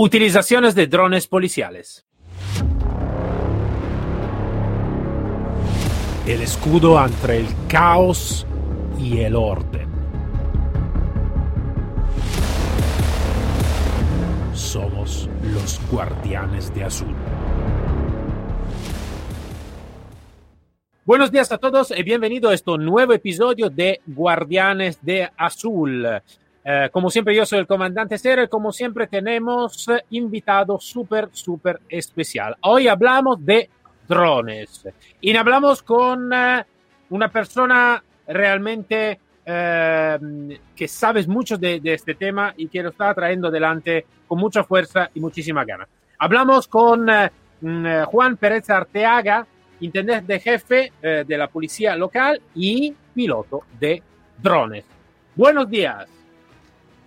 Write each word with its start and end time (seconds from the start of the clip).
Utilizaciones 0.00 0.76
de 0.76 0.86
drones 0.86 1.26
policiales. 1.26 2.06
El 6.24 6.40
escudo 6.40 7.04
entre 7.04 7.38
el 7.38 7.48
caos 7.66 8.46
y 8.96 9.18
el 9.18 9.34
orden. 9.34 9.88
Somos 14.54 15.28
los 15.42 15.80
guardianes 15.90 16.72
de 16.72 16.84
azul. 16.84 17.16
Buenos 21.04 21.32
días 21.32 21.50
a 21.50 21.58
todos 21.58 21.90
y 21.90 22.04
bienvenido 22.04 22.50
a 22.50 22.54
este 22.54 22.78
nuevo 22.78 23.14
episodio 23.14 23.68
de 23.68 24.00
Guardianes 24.06 25.00
de 25.02 25.28
Azul. 25.36 26.06
Eh, 26.70 26.90
como 26.92 27.08
siempre, 27.08 27.34
yo 27.34 27.46
soy 27.46 27.60
el 27.60 27.66
comandante 27.66 28.18
Cero 28.18 28.42
y 28.42 28.48
como 28.48 28.72
siempre 28.72 29.06
tenemos 29.06 29.88
eh, 29.88 30.04
invitado 30.10 30.78
súper, 30.78 31.30
súper 31.32 31.80
especial. 31.88 32.56
Hoy 32.60 32.88
hablamos 32.88 33.42
de 33.42 33.70
drones 34.06 34.86
y 35.18 35.34
hablamos 35.34 35.82
con 35.82 36.30
eh, 36.30 36.62
una 37.08 37.30
persona 37.30 38.02
realmente 38.26 39.18
que 39.48 40.88
sabes 40.88 41.26
mucho 41.26 41.56
de, 41.56 41.80
de, 41.80 41.94
este 41.94 42.14
tema 42.14 42.52
y 42.54 42.68
que 42.68 42.82
lo 42.82 42.90
está 42.90 43.14
trayendo 43.14 43.48
adelante 43.48 44.04
con 44.26 44.38
mucha 44.38 44.62
fuerza 44.62 45.08
y 45.14 45.20
muchísima 45.20 45.64
gana. 45.64 45.88
Hablamos 46.18 46.68
con 46.68 47.06
mm, 47.06 48.02
Juan 48.08 48.36
Pérez 48.36 48.68
Arteaga, 48.68 49.46
intendente 49.80 50.34
de 50.34 50.40
jefe 50.40 50.92
de 51.00 51.38
la 51.38 51.48
policía 51.48 51.96
local 51.96 52.42
y 52.54 52.94
piloto 53.14 53.62
de 53.80 54.02
drones. 54.42 54.84
Buenos 55.34 55.70
días. 55.70 56.17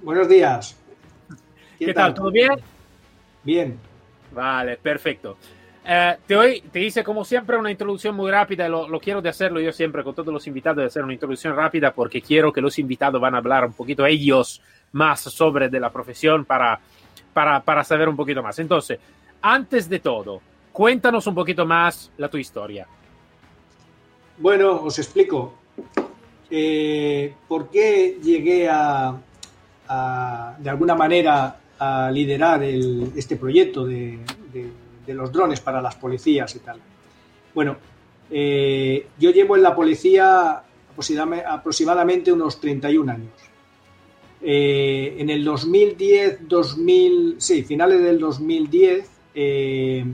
Buenos 0.04 0.28
días. 0.28 0.76
¿Qué, 1.78 1.94
tal? 1.94 2.14
¿Todo 2.14 2.32
bien? 2.32 2.52
Bien. 3.44 3.78
Vale, 4.32 4.78
perfecto. 4.78 5.38
Eh, 5.86 6.18
te, 6.26 6.36
hoy, 6.36 6.62
te 6.72 6.80
hice 6.80 7.04
como 7.04 7.24
siempre 7.24 7.58
una 7.58 7.72
introducción 7.72 8.16
muy 8.16 8.30
rápida, 8.32 8.68
lo, 8.68 8.88
lo, 8.88 9.00
quiero 9.00 9.22
de 9.22 9.30
hacerlo 9.30 9.60
yo 9.60 9.72
siempre 9.72 10.04
con 10.04 10.14
todos 10.14 10.34
los 10.34 10.46
invitados, 10.48 10.78
de 10.78 10.86
hacer 10.86 11.04
una 11.04 11.14
introducción 11.14 11.56
rápida 11.56 11.92
porque 11.92 12.22
quiero 12.22 12.54
que 12.54 12.62
los 12.62 12.78
invitados 12.80 13.20
van 13.20 13.36
a 13.36 13.40
hablar 13.40 13.66
un 13.66 13.74
poquito 13.74 14.06
ellos 14.06 14.62
más 14.92 15.22
sobre 15.22 15.70
de 15.70 15.80
la 15.80 15.92
profesión 15.92 16.46
para, 16.46 16.80
para, 17.34 17.62
para 17.62 17.84
saber 17.84 18.10
un 18.10 18.16
poquito 18.16 18.44
más. 18.44 18.58
Entonces, 18.60 19.00
antes 19.42 19.90
de 19.90 20.00
todo, 20.00 20.42
cuéntanos 20.72 21.26
un 21.28 21.36
poquito 21.36 21.66
más 21.66 22.12
la 22.18 22.28
tu 22.30 22.38
historia. 22.38 22.88
Bueno, 24.38 24.82
os 24.84 24.98
explico. 24.98 25.56
Eh, 26.50 27.34
¿Por 27.48 27.70
qué 27.70 28.20
llegué 28.22 28.70
a, 28.70 29.16
de 30.60 30.70
alguna 30.70 30.96
manera 30.96 31.58
a 31.80 32.12
liderar 32.12 32.64
este 32.64 33.38
proyecto 33.38 33.86
de, 33.86 34.20
los 35.08 35.32
drones 35.32 35.60
para 35.60 35.82
las 35.82 35.96
policías 35.96 36.56
y 36.56 36.60
tal. 36.60 36.80
Bueno, 37.54 37.76
eh, 38.30 39.08
yo 39.20 39.32
llevo 39.32 39.58
en 39.58 39.64
la 39.64 39.76
policía 39.76 40.62
aproximadamente 41.48 42.32
unos 42.32 42.62
31 42.62 43.12
años. 43.12 43.34
Eh, 44.42 45.16
en 45.18 45.30
el 45.30 45.44
2010, 45.44 46.48
2000, 46.48 47.36
sí, 47.40 47.64
finales 47.64 48.02
del 48.02 48.20
2010, 48.20 49.10
eh, 49.34 50.06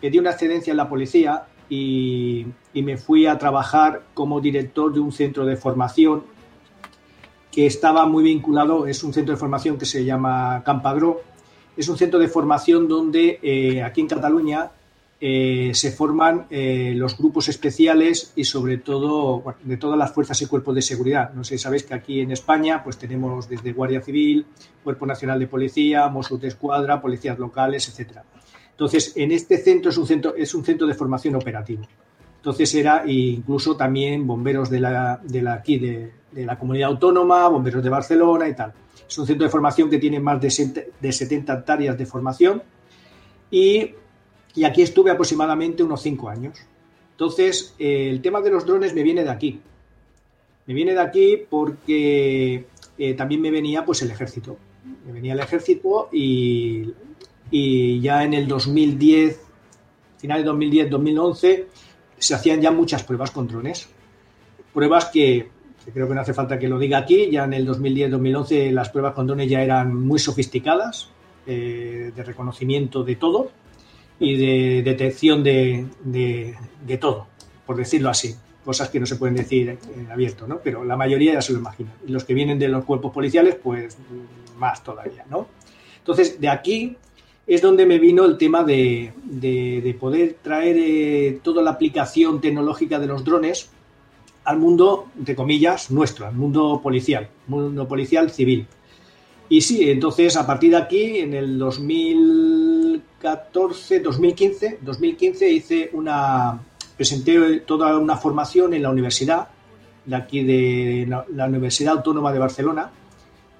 pedí 0.00 0.18
una 0.18 0.30
excedencia 0.30 0.70
en 0.70 0.76
la 0.76 0.88
policía 0.88 1.46
y, 1.68 2.46
y 2.72 2.82
me 2.82 2.96
fui 2.98 3.26
a 3.26 3.36
trabajar 3.36 4.04
como 4.14 4.40
director 4.40 4.92
de 4.92 5.00
un 5.00 5.12
centro 5.12 5.44
de 5.44 5.56
formación 5.56 6.35
que 7.56 7.64
estaba 7.64 8.04
muy 8.04 8.22
vinculado, 8.22 8.86
es 8.86 9.02
un 9.02 9.14
centro 9.14 9.34
de 9.34 9.40
formación 9.40 9.78
que 9.78 9.86
se 9.86 10.04
llama 10.04 10.62
Campagro, 10.62 11.22
es 11.74 11.88
un 11.88 11.96
centro 11.96 12.18
de 12.18 12.28
formación 12.28 12.86
donde 12.86 13.40
eh, 13.42 13.82
aquí 13.82 14.02
en 14.02 14.08
Cataluña 14.08 14.72
eh, 15.18 15.70
se 15.72 15.90
forman 15.90 16.44
eh, 16.50 16.92
los 16.94 17.16
grupos 17.16 17.48
especiales 17.48 18.34
y 18.36 18.44
sobre 18.44 18.76
todo 18.76 19.42
de 19.62 19.78
todas 19.78 19.98
las 19.98 20.12
fuerzas 20.12 20.42
y 20.42 20.46
cuerpos 20.46 20.74
de 20.74 20.82
seguridad. 20.82 21.32
No 21.32 21.44
sé 21.44 21.56
si 21.56 21.62
sabéis 21.62 21.84
que 21.84 21.94
aquí 21.94 22.20
en 22.20 22.30
España 22.30 22.84
pues 22.84 22.98
tenemos 22.98 23.48
desde 23.48 23.72
Guardia 23.72 24.02
Civil, 24.02 24.44
Cuerpo 24.84 25.06
Nacional 25.06 25.38
de 25.38 25.46
Policía, 25.46 26.08
Mossos 26.08 26.38
de 26.38 26.48
Escuadra, 26.48 27.00
policías 27.00 27.38
locales, 27.38 27.88
etcétera. 27.88 28.22
Entonces, 28.72 29.14
en 29.16 29.32
este 29.32 29.56
centro 29.56 29.90
es 29.90 29.96
un 29.96 30.06
centro, 30.06 30.36
es 30.36 30.54
un 30.54 30.62
centro 30.62 30.86
de 30.86 30.92
formación 30.92 31.34
operativo. 31.36 31.84
Entonces 32.46 32.72
era 32.76 33.02
incluso 33.04 33.76
también 33.76 34.24
bomberos 34.24 34.70
de 34.70 34.78
la, 34.78 35.20
de 35.20 35.48
aquí 35.48 35.78
de, 35.80 36.12
la 36.44 36.56
comunidad 36.56 36.90
autónoma, 36.90 37.48
bomberos 37.48 37.82
de 37.82 37.90
Barcelona 37.90 38.48
y 38.48 38.54
tal. 38.54 38.72
Es 39.08 39.18
un 39.18 39.26
centro 39.26 39.44
de 39.44 39.50
formación 39.50 39.90
que 39.90 39.98
tiene 39.98 40.20
más 40.20 40.40
de 40.40 41.12
70 41.12 41.52
hectáreas 41.52 41.98
de 41.98 42.06
formación 42.06 42.62
y, 43.50 43.90
aquí 44.64 44.82
estuve 44.82 45.10
aproximadamente 45.10 45.82
unos 45.82 46.00
5 46.02 46.28
años. 46.28 46.56
Entonces, 47.10 47.74
eh, 47.80 48.10
el 48.10 48.22
tema 48.22 48.40
de 48.40 48.50
los 48.52 48.64
drones 48.64 48.94
me 48.94 49.02
viene 49.02 49.24
de 49.24 49.30
aquí. 49.30 49.60
Me 50.66 50.72
viene 50.72 50.92
de 50.92 51.00
aquí 51.00 51.42
porque 51.50 52.64
eh, 52.96 53.14
también 53.14 53.40
me 53.40 53.50
venía 53.50 53.84
pues 53.84 54.02
el 54.02 54.12
ejército. 54.12 54.56
Me 55.04 55.14
venía 55.14 55.32
el 55.32 55.40
ejército 55.40 56.10
y, 56.12 56.94
y 57.50 58.00
ya 58.00 58.22
en 58.22 58.34
el 58.34 58.46
2010, 58.46 59.40
final 60.18 60.44
de 60.44 60.50
2010-2011, 60.52 61.64
se 62.18 62.34
hacían 62.34 62.60
ya 62.60 62.70
muchas 62.70 63.02
pruebas 63.02 63.30
con 63.30 63.48
drones. 63.48 63.88
Pruebas 64.72 65.06
que 65.06 65.50
creo 65.92 66.08
que 66.08 66.14
no 66.14 66.20
hace 66.20 66.34
falta 66.34 66.58
que 66.58 66.68
lo 66.68 66.78
diga 66.78 66.98
aquí, 66.98 67.30
ya 67.30 67.44
en 67.44 67.52
el 67.52 67.66
2010-2011 67.68 68.70
las 68.72 68.90
pruebas 68.90 69.14
con 69.14 69.26
drones 69.26 69.48
ya 69.48 69.62
eran 69.62 69.94
muy 69.94 70.18
sofisticadas, 70.18 71.10
eh, 71.46 72.12
de 72.14 72.22
reconocimiento 72.24 73.04
de 73.04 73.16
todo 73.16 73.50
y 74.18 74.36
de 74.36 74.82
detección 74.82 75.44
de, 75.44 75.86
de, 76.02 76.98
todo, 76.98 77.28
por 77.64 77.76
decirlo 77.76 78.10
así. 78.10 78.34
Cosas 78.64 78.88
que 78.88 78.98
no 78.98 79.06
se 79.06 79.14
pueden 79.14 79.36
decir 79.36 79.78
en 79.94 80.10
abierto, 80.10 80.48
¿no? 80.48 80.58
Pero 80.58 80.84
la 80.84 80.96
mayoría 80.96 81.34
ya 81.34 81.40
se 81.40 81.52
lo 81.52 81.60
imaginan. 81.60 81.92
Y 82.04 82.10
los 82.10 82.24
que 82.24 82.34
vienen 82.34 82.58
de 82.58 82.66
los 82.66 82.84
cuerpos 82.84 83.12
policiales, 83.12 83.54
pues 83.62 83.96
más 84.58 84.82
todavía, 84.82 85.24
¿no? 85.30 85.46
Entonces, 85.98 86.40
de 86.40 86.48
aquí 86.48 86.96
es 87.46 87.62
donde 87.62 87.86
me 87.86 87.98
vino 87.98 88.24
el 88.24 88.36
tema 88.36 88.64
de, 88.64 89.12
de 89.24 89.96
poder 89.98 90.36
traer 90.42 90.76
eh, 90.78 91.40
toda 91.42 91.62
la 91.62 91.72
aplicación 91.72 92.40
tecnológica 92.40 92.98
de 92.98 93.06
los 93.06 93.24
drones 93.24 93.70
al 94.46 94.58
mundo, 94.58 95.08
entre 95.18 95.34
comillas, 95.34 95.90
nuestro, 95.90 96.26
al 96.26 96.34
mundo 96.34 96.80
policial, 96.82 97.28
mundo 97.48 97.88
policial 97.88 98.30
civil. 98.30 98.66
Y 99.48 99.60
sí, 99.60 99.88
entonces 99.90 100.36
a 100.36 100.46
partir 100.46 100.70
de 100.70 100.76
aquí, 100.76 101.18
en 101.18 101.34
el 101.34 101.58
2014, 101.58 104.00
2015, 104.00 104.78
2015 104.80 105.50
hice 105.50 105.90
una, 105.92 106.58
presenté 106.96 107.60
toda 107.60 107.96
una 107.98 108.16
formación 108.16 108.74
en 108.74 108.82
la 108.82 108.90
universidad, 108.90 109.46
de 110.04 110.16
aquí 110.16 110.42
de 110.44 111.06
la, 111.08 111.24
Universidad 111.46 111.96
Autónoma 111.96 112.32
de 112.32 112.38
Barcelona. 112.38 112.90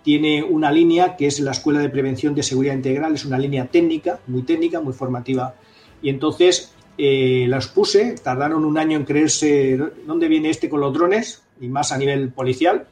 Tiene 0.06 0.40
una 0.40 0.70
línea 0.70 1.16
que 1.16 1.26
es 1.26 1.40
la 1.40 1.50
Escuela 1.50 1.80
de 1.80 1.88
Prevención 1.88 2.32
de 2.32 2.44
Seguridad 2.44 2.74
Integral, 2.74 3.14
es 3.14 3.24
una 3.24 3.40
línea 3.40 3.66
técnica, 3.66 4.20
muy 4.28 4.42
técnica, 4.42 4.80
muy 4.80 4.92
formativa. 4.92 5.56
Y 6.00 6.10
entonces 6.10 6.72
eh, 6.96 7.46
las 7.48 7.66
puse, 7.66 8.14
tardaron 8.22 8.64
un 8.64 8.78
año 8.78 8.96
en 8.96 9.04
creerse 9.04 9.76
dónde 10.06 10.28
viene 10.28 10.50
este 10.50 10.68
con 10.68 10.78
los 10.78 10.94
drones, 10.94 11.42
y 11.60 11.66
más 11.66 11.90
a 11.90 11.98
nivel 11.98 12.28
policial. 12.28 12.86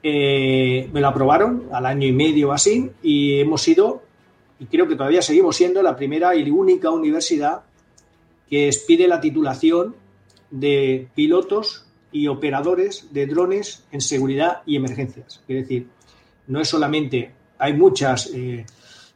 Eh, 0.00 0.88
me 0.92 1.00
lo 1.00 1.08
aprobaron 1.08 1.64
al 1.72 1.86
año 1.86 2.06
y 2.06 2.12
medio 2.12 2.52
así, 2.52 2.88
y 3.02 3.40
hemos 3.40 3.60
sido, 3.60 4.04
y 4.60 4.66
creo 4.66 4.86
que 4.86 4.94
todavía 4.94 5.22
seguimos 5.22 5.56
siendo, 5.56 5.82
la 5.82 5.96
primera 5.96 6.36
y 6.36 6.48
única 6.48 6.92
universidad 6.92 7.62
que 8.48 8.68
expide 8.68 9.08
la 9.08 9.20
titulación 9.20 9.96
de 10.52 11.08
pilotos 11.16 11.84
y 12.12 12.28
operadores 12.28 13.12
de 13.12 13.26
drones 13.26 13.84
en 13.90 14.00
seguridad 14.00 14.62
y 14.66 14.76
emergencias. 14.76 15.42
Es 15.48 15.62
decir, 15.62 15.88
no 16.46 16.60
es 16.60 16.68
solamente, 16.68 17.32
hay 17.58 17.74
muchas 17.74 18.30
eh, 18.34 18.64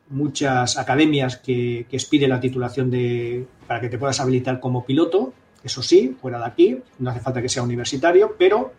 muchas 0.09 0.79
academias 0.79 1.39
que, 1.39 1.87
que 1.91 1.97
expiden 1.97 2.31
la 2.31 2.41
titulación 2.41 2.91
de, 2.91 3.47
para 3.67 3.81
que 3.81 3.89
te 3.89 3.99
puedas 3.99 4.21
habilitar 4.21 4.61
como 4.61 4.85
piloto, 4.85 5.33
eso 5.65 5.83
sí, 5.83 6.17
fuera 6.21 6.39
de 6.39 6.45
aquí, 6.45 6.79
no 6.99 7.11
hace 7.11 7.21
falta 7.21 7.43
que 7.43 7.49
sea 7.49 7.63
universitario, 7.63 8.37
pero 8.39 8.73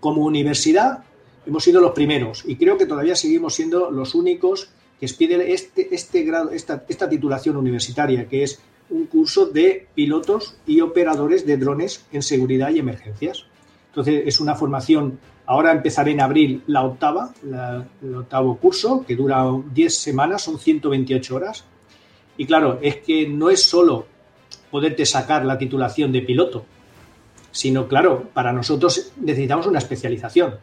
como 0.00 0.22
universidad 0.22 1.04
hemos 1.46 1.62
sido 1.62 1.80
los 1.80 1.92
primeros 1.92 2.44
y 2.46 2.56
creo 2.56 2.76
que 2.76 2.86
todavía 2.86 3.14
seguimos 3.14 3.54
siendo 3.54 3.90
los 3.90 4.14
únicos 4.14 4.70
que 4.98 5.06
expiden 5.06 5.42
este, 5.42 5.94
este 5.94 6.22
grado, 6.22 6.50
esta, 6.50 6.84
esta 6.88 7.08
titulación 7.08 7.56
universitaria, 7.56 8.28
que 8.28 8.42
es 8.42 8.60
un 8.90 9.06
curso 9.06 9.46
de 9.46 9.86
pilotos 9.94 10.56
y 10.66 10.80
operadores 10.80 11.46
de 11.46 11.56
drones 11.56 12.04
en 12.12 12.22
seguridad 12.22 12.70
y 12.70 12.78
emergencias. 12.78 13.46
Entonces, 13.88 14.22
es 14.26 14.40
una 14.40 14.54
formación 14.54 15.18
Ahora 15.46 15.72
empezaré 15.72 16.12
en 16.12 16.20
abril 16.20 16.62
la 16.68 16.84
octava, 16.84 17.32
el 18.02 18.14
octavo 18.14 18.56
curso, 18.58 19.04
que 19.06 19.16
dura 19.16 19.44
10 19.74 19.94
semanas, 19.94 20.42
son 20.42 20.58
128 20.58 21.34
horas. 21.34 21.64
Y 22.36 22.46
claro, 22.46 22.78
es 22.80 22.98
que 22.98 23.28
no 23.28 23.50
es 23.50 23.62
solo 23.62 24.06
poderte 24.70 25.04
sacar 25.04 25.44
la 25.44 25.58
titulación 25.58 26.12
de 26.12 26.22
piloto, 26.22 26.64
sino, 27.50 27.88
claro, 27.88 28.28
para 28.32 28.52
nosotros 28.52 29.12
necesitamos 29.20 29.66
una 29.66 29.78
especialización. 29.78 30.54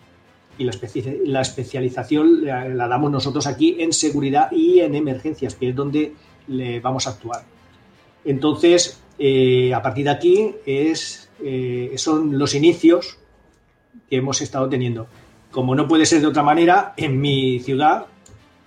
y 0.58 0.64
la, 0.64 1.42
especialización 1.42 2.46
la, 2.46 2.88
damos 2.88 3.12
nosotros 3.12 3.48
aquí 3.48 3.78
en 3.80 3.94
seguridad 3.94 4.52
y 4.52 4.80
en 4.80 4.96
emergencias, 4.96 5.56
que 5.56 5.70
es 5.70 5.76
donde 5.76 6.14
le 6.48 6.80
vamos 6.80 7.06
a 7.06 7.12
actuar. 7.12 7.44
Entonces, 8.26 9.02
eh, 9.18 9.74
a 9.74 9.82
partir 9.82 10.06
de 10.06 10.12
aquí 10.12 10.56
eh, 10.66 11.94
son 11.96 12.38
los 12.38 12.56
inicios 12.56 13.18
que 14.10 14.18
hemos 14.18 14.42
estado 14.42 14.70
teniendo. 14.70 15.08
Como 15.52 15.76
no 15.76 15.88
puede 15.88 16.06
ser 16.06 16.22
de 16.22 16.28
otra 16.28 16.44
manera, 16.44 16.94
en 16.98 17.20
mi 17.20 17.60
ciudad, 17.60 18.06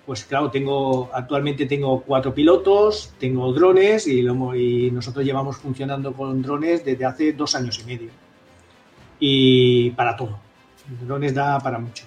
pues 0.05 0.25
claro, 0.25 0.51
tengo 0.51 1.09
actualmente 1.13 1.65
tengo 1.65 2.01
cuatro 2.01 2.33
pilotos, 2.33 3.13
tengo 3.19 3.51
drones 3.53 4.07
y, 4.07 4.19
y 4.19 4.91
nosotros 4.91 5.23
llevamos 5.25 5.57
funcionando 5.57 6.13
con 6.13 6.41
drones 6.41 6.83
desde 6.83 7.05
hace 7.05 7.33
dos 7.33 7.55
años 7.55 7.79
y 7.79 7.85
medio. 7.85 8.09
Y 9.19 9.91
para 9.91 10.17
todo 10.17 10.39
drones 11.01 11.33
da 11.33 11.59
para 11.59 11.79
mucho. 11.79 12.05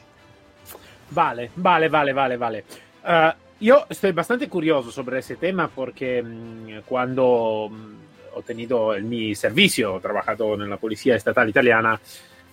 Vale, 1.10 1.50
vale, 1.56 1.88
vale, 1.88 2.12
vale, 2.12 2.36
vale. 2.36 2.64
Uh, 3.04 3.32
yo 3.60 3.86
estoy 3.88 4.12
bastante 4.12 4.48
curioso 4.48 4.90
sobre 4.90 5.20
ese 5.20 5.36
tema 5.36 5.68
porque 5.68 6.20
um, 6.20 6.82
cuando 6.84 7.70
ho 8.34 8.42
tenido 8.44 8.94
el, 8.94 9.04
mi 9.04 9.34
servicio, 9.34 9.94
ho 9.94 10.00
trabajado 10.00 10.54
en 10.54 10.68
la 10.68 10.76
Policía 10.76 11.16
Estatal 11.16 11.48
Italiana, 11.48 11.98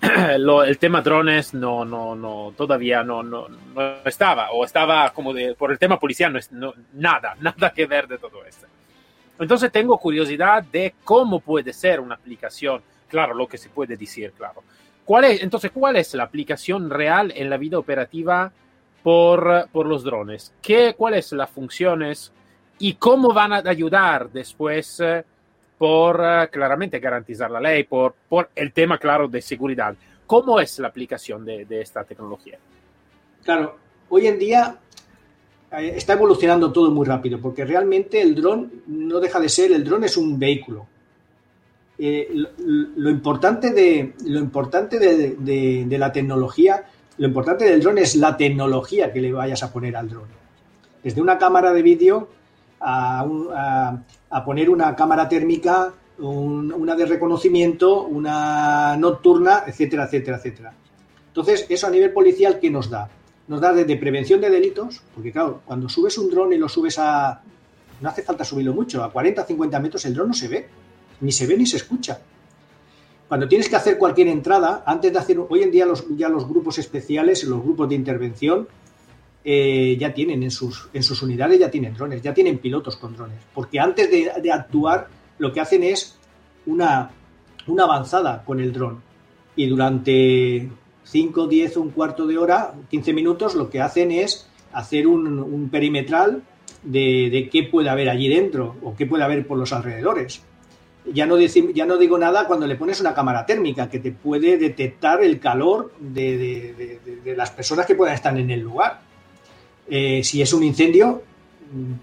lo, 0.39 0.63
el 0.63 0.77
tema 0.77 1.01
drones 1.01 1.53
no, 1.53 1.85
no, 1.85 2.15
no, 2.15 2.53
todavía 2.55 3.03
no, 3.03 3.23
no, 3.23 3.47
no 3.47 3.95
estaba, 4.05 4.51
o 4.51 4.65
estaba 4.65 5.11
como 5.11 5.33
de, 5.33 5.55
por 5.55 5.71
el 5.71 5.79
tema 5.79 5.99
policial, 5.99 6.39
no, 6.51 6.73
nada, 6.93 7.35
nada 7.41 7.71
que 7.71 7.85
ver 7.85 8.07
de 8.07 8.17
todo 8.17 8.43
esto. 8.45 8.67
Entonces 9.39 9.71
tengo 9.71 9.97
curiosidad 9.97 10.63
de 10.63 10.95
cómo 11.03 11.39
puede 11.39 11.73
ser 11.73 11.99
una 11.99 12.15
aplicación, 12.15 12.81
claro, 13.07 13.33
lo 13.33 13.47
que 13.47 13.57
se 13.57 13.69
puede 13.69 13.97
decir, 13.97 14.31
claro, 14.31 14.63
¿Cuál 15.05 15.25
es, 15.25 15.43
entonces, 15.43 15.71
¿cuál 15.71 15.97
es 15.97 16.13
la 16.13 16.23
aplicación 16.23 16.89
real 16.89 17.33
en 17.35 17.49
la 17.49 17.57
vida 17.57 17.77
operativa 17.77 18.51
por, 19.03 19.67
por 19.71 19.85
los 19.85 20.03
drones? 20.03 20.53
¿Qué, 20.61 20.93
¿Cuáles 20.97 21.25
son 21.25 21.39
las 21.39 21.49
funciones 21.49 22.31
y 22.79 22.93
cómo 22.93 23.33
van 23.33 23.51
a 23.51 23.57
ayudar 23.65 24.29
después 24.29 25.01
eh, 25.01 25.25
por 25.83 26.21
eh, 26.23 26.47
claramente 26.49 26.97
garantizar 26.97 27.51
la 27.51 27.59
ley, 27.59 27.83
por, 27.83 28.15
por 28.29 28.51
el 28.55 28.71
tema, 28.71 28.97
claro, 28.97 29.27
de 29.27 29.41
seguridad? 29.41 29.93
¿Cómo 30.25 30.61
es 30.61 30.79
la 30.79 30.87
aplicación 30.87 31.43
de, 31.43 31.65
de 31.65 31.81
esta 31.81 32.05
tecnología? 32.05 32.57
Claro, 33.43 33.75
hoy 34.07 34.27
en 34.27 34.39
día 34.39 34.77
eh, 35.73 35.91
está 35.97 36.13
evolucionando 36.13 36.71
todo 36.71 36.89
muy 36.89 37.05
rápido, 37.05 37.37
porque 37.41 37.65
realmente 37.65 38.21
el 38.21 38.33
dron 38.33 38.71
no 38.87 39.19
deja 39.19 39.41
de 39.41 39.49
ser, 39.49 39.73
el 39.73 39.83
dron 39.83 40.05
es 40.05 40.15
un 40.15 40.39
vehículo. 40.39 40.87
Eh, 41.97 42.29
lo, 42.95 43.09
importante, 43.09 43.71
de, 43.71 44.13
lo 44.25 44.39
importante 44.39 44.97
de, 44.97 45.97
la 45.99 46.13
tecnología, 46.13 46.85
lo 47.17 47.27
importante 47.27 47.65
del 47.65 47.81
dron 47.81 47.97
es 47.97 48.15
la 48.15 48.37
tecnología 48.37 49.11
que 49.11 49.19
le 49.19 49.33
vayas 49.33 49.61
a 49.63 49.73
poner 49.73 49.97
al 49.97 50.07
dron. 50.07 50.29
Desde 51.03 51.19
una 51.19 51.37
cámara 51.37 51.73
de 51.73 51.81
vídeo 51.81 52.29
a, 52.83 54.43
poner 54.45 54.69
una 54.69 54.95
cámara 54.95 55.27
térmica, 55.29 55.93
una 56.19 56.95
de 56.95 57.05
reconocimiento, 57.05 58.03
una 58.03 58.95
nocturna, 58.97 59.63
etcétera, 59.65 60.05
etcétera, 60.05 60.37
etcétera. 60.37 60.73
Entonces, 61.27 61.65
eso 61.69 61.87
a 61.87 61.89
nivel 61.89 62.11
policial, 62.11 62.59
¿qué 62.59 62.69
nos 62.69 62.89
da? 62.89 63.09
Nos 63.47 63.59
da 63.59 63.73
desde 63.73 63.97
prevención 63.97 64.39
de 64.39 64.49
delitos, 64.49 65.01
porque 65.15 65.31
claro, 65.31 65.61
cuando 65.65 65.89
subes 65.89 66.17
un 66.17 66.29
dron 66.29 66.53
y 66.53 66.57
lo 66.57 66.69
subes 66.69 66.99
a... 66.99 67.41
No 68.01 68.09
hace 68.09 68.21
falta 68.21 68.43
subirlo 68.43 68.73
mucho, 68.73 69.03
a 69.03 69.11
40, 69.11 69.45
50 69.45 69.79
metros 69.79 70.05
el 70.05 70.13
dron 70.13 70.27
no 70.27 70.33
se 70.33 70.47
ve 70.47 70.67
ni 71.23 71.31
se 71.31 71.47
ve 71.47 71.57
ni 71.57 71.65
se 71.65 71.77
escucha. 71.77 72.19
Cuando 73.27 73.47
tienes 73.47 73.69
que 73.69 73.75
hacer 73.75 73.97
cualquier 73.97 74.27
entrada, 74.27 74.83
antes 74.85 75.11
de 75.11 75.17
hacer, 75.17 75.39
hoy 75.49 75.63
en 75.63 75.71
día 75.71 75.85
los, 75.85 76.05
ya 76.15 76.29
los 76.29 76.47
grupos 76.47 76.77
especiales, 76.77 77.43
los 77.45 77.63
grupos 77.63 77.89
de 77.89 77.95
intervención, 77.95 78.67
eh, 79.45 79.97
ya 79.99 80.13
tienen 80.13 80.43
en 80.43 80.51
sus, 80.51 80.89
en 80.93 81.03
sus 81.03 81.21
unidades, 81.21 81.59
ya 81.59 81.69
tienen 81.69 81.93
drones, 81.93 82.21
ya 82.21 82.33
tienen 82.33 82.59
pilotos 82.59 82.97
con 82.97 83.15
drones. 83.15 83.39
Porque 83.53 83.79
antes 83.79 84.09
de, 84.09 84.51
actuar, 84.51 85.07
lo 85.37 85.51
que 85.51 85.59
hacen 85.59 85.83
es 85.83 86.17
una, 86.65 87.11
una 87.67 87.83
avanzada 87.83 88.43
con 88.45 88.59
el 88.59 88.71
dron. 88.71 89.01
Y 89.55 89.67
durante 89.67 90.69
5, 91.03 91.47
10, 91.47 91.77
un 91.77 91.89
cuarto 91.91 92.25
de 92.25 92.37
hora, 92.37 92.73
15 92.89 93.13
minutos, 93.13 93.55
lo 93.55 93.69
que 93.69 93.81
hacen 93.81 94.11
es 94.11 94.47
hacer 94.71 95.07
un, 95.07 95.69
perimetral 95.69 96.43
de, 96.81 97.29
de, 97.31 97.49
qué 97.49 97.63
puede 97.63 97.89
haber 97.89 98.09
allí 98.09 98.27
dentro 98.29 98.75
o 98.81 98.95
qué 98.95 99.05
puede 99.05 99.23
haber 99.23 99.45
por 99.45 99.57
los 99.57 99.71
alrededores. 99.73 100.41
Ya 101.11 101.25
no, 101.25 101.37
ya 101.37 101.85
no 101.85 101.97
digo 101.97 102.17
nada 102.17 102.47
cuando 102.47 102.65
le 102.65 102.77
pones 102.77 103.01
una 103.01 103.13
cámara 103.13 103.45
térmica 103.45 103.89
que 103.89 103.99
te 103.99 104.11
puede 104.11 104.57
detectar 104.57 105.21
el 105.21 105.39
calor 105.39 105.91
de, 105.99 106.99
las 107.35 107.51
personas 107.51 107.85
que 107.85 107.95
puedan 107.95 108.15
estar 108.15 108.37
en 108.37 108.49
el 108.49 108.61
lugar. 108.61 109.01
Eh, 109.89 110.23
si 110.23 110.41
es 110.41 110.53
un 110.53 110.63
incendio, 110.63 111.21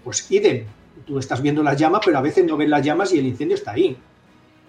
pues 0.03 0.29
idem. 0.31 0.65
Tú 1.05 1.17
estás 1.17 1.41
viendo 1.41 1.63
las 1.63 1.77
llamas, 1.77 2.01
pero 2.05 2.17
a 2.17 2.21
veces 2.21 2.45
no 2.45 2.57
ves 2.57 2.69
las 2.69 2.85
llamas 2.85 3.13
y 3.13 3.19
el 3.19 3.27
incendio 3.27 3.55
está 3.55 3.71
ahí. 3.71 3.97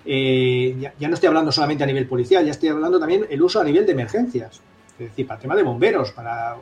Eh, 0.04 0.76
ya, 0.98 1.08
no 1.08 1.14
estoy 1.14 1.28
hablando 1.28 1.52
solamente 1.52 1.84
a 1.84 1.86
nivel 1.86 2.08
policial, 2.08 2.44
ya 2.44 2.50
estoy 2.50 2.70
hablando 2.70 2.98
también 2.98 3.26
el 3.30 3.40
uso 3.40 3.60
a 3.60 3.64
nivel 3.64 3.86
de 3.86 3.92
emergencias. 3.92 4.60
Es 4.98 5.10
decir, 5.10 5.26
para 5.26 5.38
el 5.38 5.42
tema 5.42 5.56
de 5.56 5.62
bomberos, 5.62 6.12
para 6.12 6.56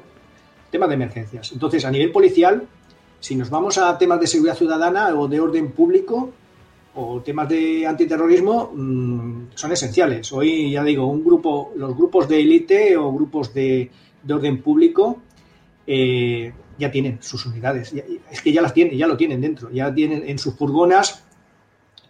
temas 0.71 0.89
de 0.89 0.95
emergencias. 0.95 1.53
Entonces, 1.53 1.85
a 1.85 1.91
nivel 1.91 2.13
policial, 2.13 2.67
si 3.19 3.37
nos 3.37 3.51
vamos 3.51 3.79
a 3.79 3.97
temas 3.97 4.21
de 4.21 4.27
seguridad 4.27 4.57
ciudadana 4.57 5.15
o 5.15 5.29
de 5.29 5.41
orden 5.41 5.73
público, 5.73 6.33
o 6.95 7.21
temas 7.21 7.49
de 7.49 7.87
antiterrorismo 7.87 8.73
mm, 8.75 9.49
son 9.55 9.73
esenciales. 9.73 10.33
Hoy, 10.33 10.73
ya 10.73 10.83
digo, 10.83 11.07
un 11.07 11.25
grupo, 11.25 11.73
los 11.77 11.97
grupos 11.97 12.29
de 12.29 12.41
élite 12.41 12.97
o 12.97 13.13
grupos 13.13 13.55
de, 13.55 13.91
orden 14.29 14.61
público 14.61 15.23
eh, 15.87 16.53
ya 16.79 16.91
tienen 16.91 17.19
sus 17.21 17.47
unidades. 17.47 17.93
es 18.31 18.41
que 18.41 18.53
ya 18.53 18.63
las 18.63 18.73
tienen, 18.73 18.97
ya 18.97 19.07
lo 19.07 19.17
tienen 19.17 19.41
dentro. 19.41 19.71
Ya 19.71 19.93
tienen 19.93 20.29
en 20.29 20.39
sus 20.39 20.55
furgonas, 20.55 21.25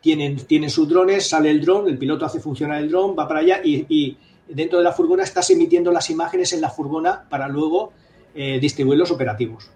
tienen, 0.01 0.37
tienen 0.47 0.71
sus 0.71 0.89
drones, 0.89 1.29
sale 1.29 1.51
el 1.51 1.61
dron, 1.61 1.89
el 1.89 1.99
piloto 1.99 2.25
hace 2.25 2.41
funcionar 2.41 2.81
el 2.83 2.91
dron, 2.91 3.17
va 3.19 3.27
para 3.27 3.41
allá 3.41 3.61
y, 3.63 4.17
dentro 4.49 4.79
de 4.79 4.85
la 4.85 4.93
furgona 4.93 5.23
estás 5.23 5.49
emitiendo 5.51 5.93
las 5.93 6.11
imágenes 6.11 6.53
en 6.53 6.61
la 6.61 6.71
furgona 6.71 7.29
para 7.29 7.47
luego 7.47 7.93
eh, 8.35 8.59
distribuir 8.61 8.99
los 8.99 9.11
operativos. 9.11 9.71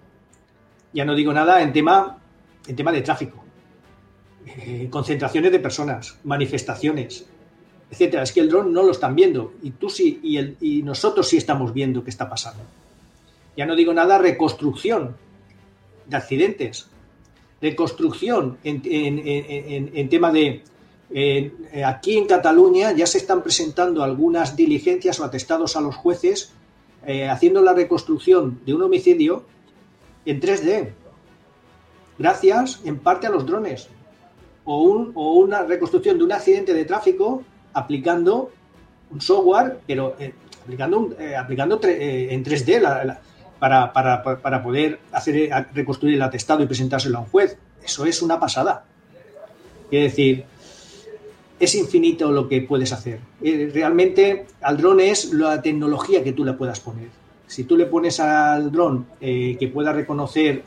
Ya 0.92 1.04
no 1.04 1.14
digo 1.14 1.32
nada 1.32 1.62
en 1.62 1.72
tema, 1.72 2.18
en 2.66 2.74
tema 2.74 2.90
de 2.90 3.02
tráfico 3.02 3.44
eh, 4.46 4.88
concentraciones 4.90 5.52
de 5.52 5.58
personas, 5.58 6.18
manifestaciones, 6.24 7.24
etcétera. 7.90 8.22
Es 8.22 8.32
que 8.32 8.40
el 8.40 8.50
dron 8.50 8.72
no 8.72 8.82
lo 8.82 8.92
están 8.92 9.14
viendo 9.14 9.54
y 9.62 9.70
tú 9.70 9.88
sí 9.88 10.20
y, 10.22 10.36
el, 10.36 10.56
y 10.60 10.82
nosotros 10.82 11.28
sí 11.28 11.38
estamos 11.38 11.72
viendo 11.72 12.04
qué 12.04 12.10
está 12.10 12.28
pasando. 12.28 12.62
Ya 13.56 13.66
no 13.66 13.76
digo 13.76 13.92
nada 13.94 14.18
reconstrucción 14.18 15.16
de 16.06 16.16
accidentes, 16.16 16.88
reconstrucción 17.60 18.58
en, 18.64 18.82
en, 18.84 20.08
tema 20.08 20.30
de 20.30 20.62
aquí 21.84 22.18
en 22.18 22.26
Cataluña 22.26 22.92
ya 22.92 23.06
se 23.06 23.18
están 23.18 23.42
presentando 23.42 24.02
algunas 24.02 24.54
diligencias 24.56 25.18
o 25.20 25.24
atestados 25.24 25.76
a 25.76 25.80
los 25.80 25.94
jueces 25.94 26.52
eh, 27.06 27.28
haciendo 27.28 27.60
la 27.60 27.74
reconstrucción 27.74 28.60
de 28.64 28.74
un 28.74 28.82
homicidio 28.82 29.44
en 30.24 30.40
3D, 30.40 30.92
gracias 32.18 32.80
en 32.84 32.98
parte 32.98 33.26
a 33.26 33.30
los 33.30 33.44
drones. 33.44 33.88
O, 34.64 34.82
un, 34.82 35.12
o 35.14 35.34
una 35.34 35.62
reconstrucción 35.62 36.16
de 36.16 36.24
un 36.24 36.32
accidente 36.32 36.72
de 36.72 36.86
tráfico 36.86 37.42
aplicando 37.74 38.50
un 39.10 39.20
software, 39.20 39.80
pero 39.86 40.16
eh, 40.18 40.32
aplicando, 40.62 41.14
eh, 41.18 41.36
aplicando 41.36 41.78
eh, 41.84 42.28
en 42.30 42.42
3D 42.42 43.18
para, 43.64 43.92
para, 43.92 44.22
para, 44.22 44.62
poder 44.62 44.98
hacer 45.12 45.50
reconstruir 45.72 46.14
el 46.14 46.22
atestado 46.22 46.62
y 46.62 46.66
presentárselo 46.66 47.18
a 47.18 47.20
un 47.22 47.26
juez. 47.26 47.56
Eso 47.84 48.04
es 48.04 48.22
una 48.22 48.38
pasada. 48.38 48.84
Es 49.90 50.02
decir, 50.02 50.44
es 51.58 51.74
infinito 51.74 52.30
lo 52.30 52.48
que 52.48 52.62
puedes 52.62 52.92
hacer. 52.92 53.20
Realmente 53.40 54.46
al 54.60 54.76
dron 54.76 55.00
es 55.00 55.32
la 55.32 55.62
tecnología 55.62 56.22
que 56.22 56.32
tú 56.32 56.44
le 56.44 56.54
puedas 56.54 56.80
poner. 56.80 57.08
Si 57.46 57.64
tú 57.64 57.76
le 57.76 57.86
pones 57.86 58.20
al 58.20 58.72
dron 58.72 59.06
que 59.20 59.70
pueda 59.72 59.92
reconocer 59.92 60.62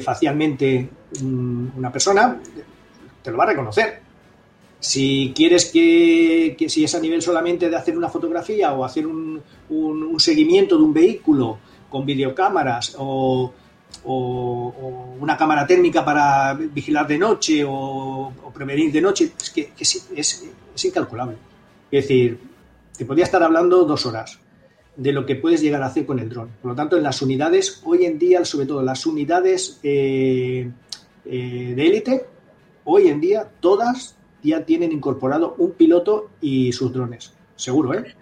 facialmente 0.00 0.88
Mm, 1.20 1.76
una 1.76 1.90
persona, 1.90 2.38
te 3.22 3.30
lo 3.30 3.36
va 3.36 3.44
a 3.44 3.48
reconocer. 3.48 3.99
Si 4.80 5.32
quieres 5.36 5.66
que, 5.66 6.56
si 6.68 6.84
es 6.84 6.94
a 6.94 7.00
nivel 7.00 7.20
solamente 7.20 7.68
de 7.68 7.76
hacer 7.76 7.96
una 7.96 8.08
fotografía 8.08 8.72
o 8.72 8.82
hacer 8.82 9.06
un, 9.06 9.42
seguimiento 10.18 10.76
de 10.78 10.82
un 10.82 10.94
vehículo 10.94 11.58
con 11.90 12.06
videocámaras 12.06 12.96
o, 12.98 13.52
una 14.02 15.36
cámara 15.36 15.66
térmica 15.66 16.02
para 16.02 16.54
vigilar 16.54 17.06
de 17.06 17.18
noche 17.18 17.62
o, 17.66 18.32
prevenir 18.54 18.90
de 18.90 19.02
noche, 19.02 19.32
es 19.38 19.50
que, 19.50 19.72
es, 19.76 20.44
incalculable. 20.82 21.36
Es 21.90 22.04
decir, 22.04 22.40
te 22.96 23.04
podría 23.04 23.24
estar 23.24 23.42
hablando 23.42 23.84
dos 23.84 24.06
horas 24.06 24.38
de 24.96 25.12
lo 25.12 25.26
que 25.26 25.36
puedes 25.36 25.60
llegar 25.60 25.82
a 25.82 25.86
hacer 25.86 26.06
con 26.06 26.18
el 26.18 26.30
dron. 26.30 26.48
Por 26.62 26.70
lo 26.70 26.74
tanto, 26.74 26.96
en 26.96 27.02
las 27.02 27.20
unidades, 27.20 27.82
hoy 27.84 28.06
en 28.06 28.18
día, 28.18 28.44
sobre 28.46 28.66
todo 28.66 28.82
las 28.82 29.04
unidades 29.04 29.78
eh, 29.82 30.70
eh, 31.26 31.72
de 31.76 31.86
élite, 31.86 32.26
hoy 32.84 33.08
en 33.08 33.20
día 33.20 33.46
todas 33.60 34.16
ya 34.42 34.64
tienen 34.64 34.92
incorporado 34.92 35.54
un 35.58 35.72
piloto 35.72 36.30
y 36.40 36.72
sus 36.72 36.92
drones. 36.92 37.34
Seguro, 37.56 37.94
¿eh? 37.94 38.14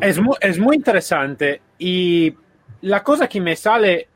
Es 0.00 0.18
muy, 0.18 0.36
es 0.40 0.58
muy 0.58 0.76
interesante 0.76 1.60
y 1.78 2.34
la 2.82 3.02
cosa 3.02 3.28
que 3.28 3.40
me 3.40 3.54
sale 3.56 4.08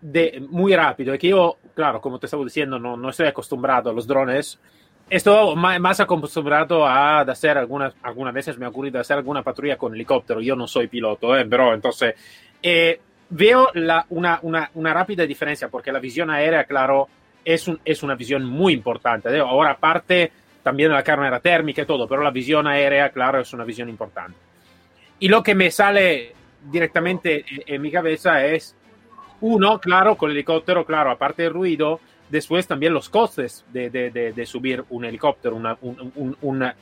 de 0.00 0.42
muy 0.48 0.74
rápido 0.74 1.12
es 1.12 1.20
que 1.20 1.28
yo, 1.28 1.58
claro, 1.74 2.00
como 2.00 2.18
te 2.18 2.26
estaba 2.26 2.44
diciendo, 2.44 2.78
no, 2.78 2.96
no 2.96 3.10
estoy 3.10 3.26
acostumbrado 3.26 3.90
a 3.90 3.92
los 3.92 4.06
drones. 4.06 4.58
Estoy 5.10 5.56
más 5.56 6.00
acostumbrado 6.00 6.86
a 6.86 7.20
hacer 7.20 7.56
algunas, 7.56 7.94
algunas 8.02 8.34
veces 8.34 8.58
me 8.58 8.66
ha 8.66 8.68
ocurrido 8.68 9.00
hacer 9.00 9.16
alguna 9.16 9.42
patrulla 9.42 9.78
con 9.78 9.94
helicóptero. 9.94 10.40
Yo 10.40 10.54
no 10.54 10.66
soy 10.66 10.86
piloto, 10.86 11.36
¿eh? 11.36 11.46
pero 11.46 11.72
entonces 11.72 12.14
eh, 12.62 13.00
veo 13.30 13.70
la, 13.74 14.04
una, 14.10 14.38
una, 14.42 14.70
una, 14.74 14.92
rápida 14.92 15.24
diferencia 15.26 15.68
porque 15.68 15.92
la 15.92 15.98
visión 15.98 16.30
aérea, 16.30 16.64
claro, 16.64 17.08
es, 17.44 17.66
un, 17.68 17.80
es 17.84 18.02
una 18.02 18.14
visión 18.14 18.44
muy 18.44 18.74
importante. 18.74 19.34
¿eh? 19.34 19.40
Ahora, 19.40 19.70
aparte 19.72 20.30
también 20.68 20.92
la 20.92 21.02
cámara 21.02 21.40
térmica 21.40 21.80
y 21.80 21.86
todo, 21.86 22.06
pero 22.06 22.22
la 22.22 22.30
visión 22.30 22.66
aérea, 22.66 23.08
claro, 23.08 23.40
es 23.40 23.50
una 23.54 23.64
visión 23.64 23.88
importante. 23.88 24.36
Y 25.18 25.28
lo 25.28 25.42
que 25.42 25.54
me 25.54 25.70
sale 25.70 26.34
directamente 26.70 27.42
en, 27.48 27.74
en 27.74 27.80
mi 27.80 27.90
cabeza 27.90 28.44
es, 28.44 28.76
uno, 29.40 29.80
claro, 29.80 30.16
con 30.16 30.28
el 30.30 30.36
helicóptero, 30.36 30.84
claro, 30.84 31.10
aparte 31.10 31.44
del 31.44 31.54
ruido, 31.54 32.00
después 32.28 32.66
también 32.66 32.92
los 32.92 33.08
costes 33.08 33.64
de, 33.72 33.88
de, 33.88 34.10
de, 34.10 34.34
de 34.34 34.44
subir 34.44 34.84
un 34.90 35.06
helicóptero, 35.06 35.56
una, 35.56 35.78
un, 35.80 36.12
un, 36.16 36.36
una, 36.42 36.76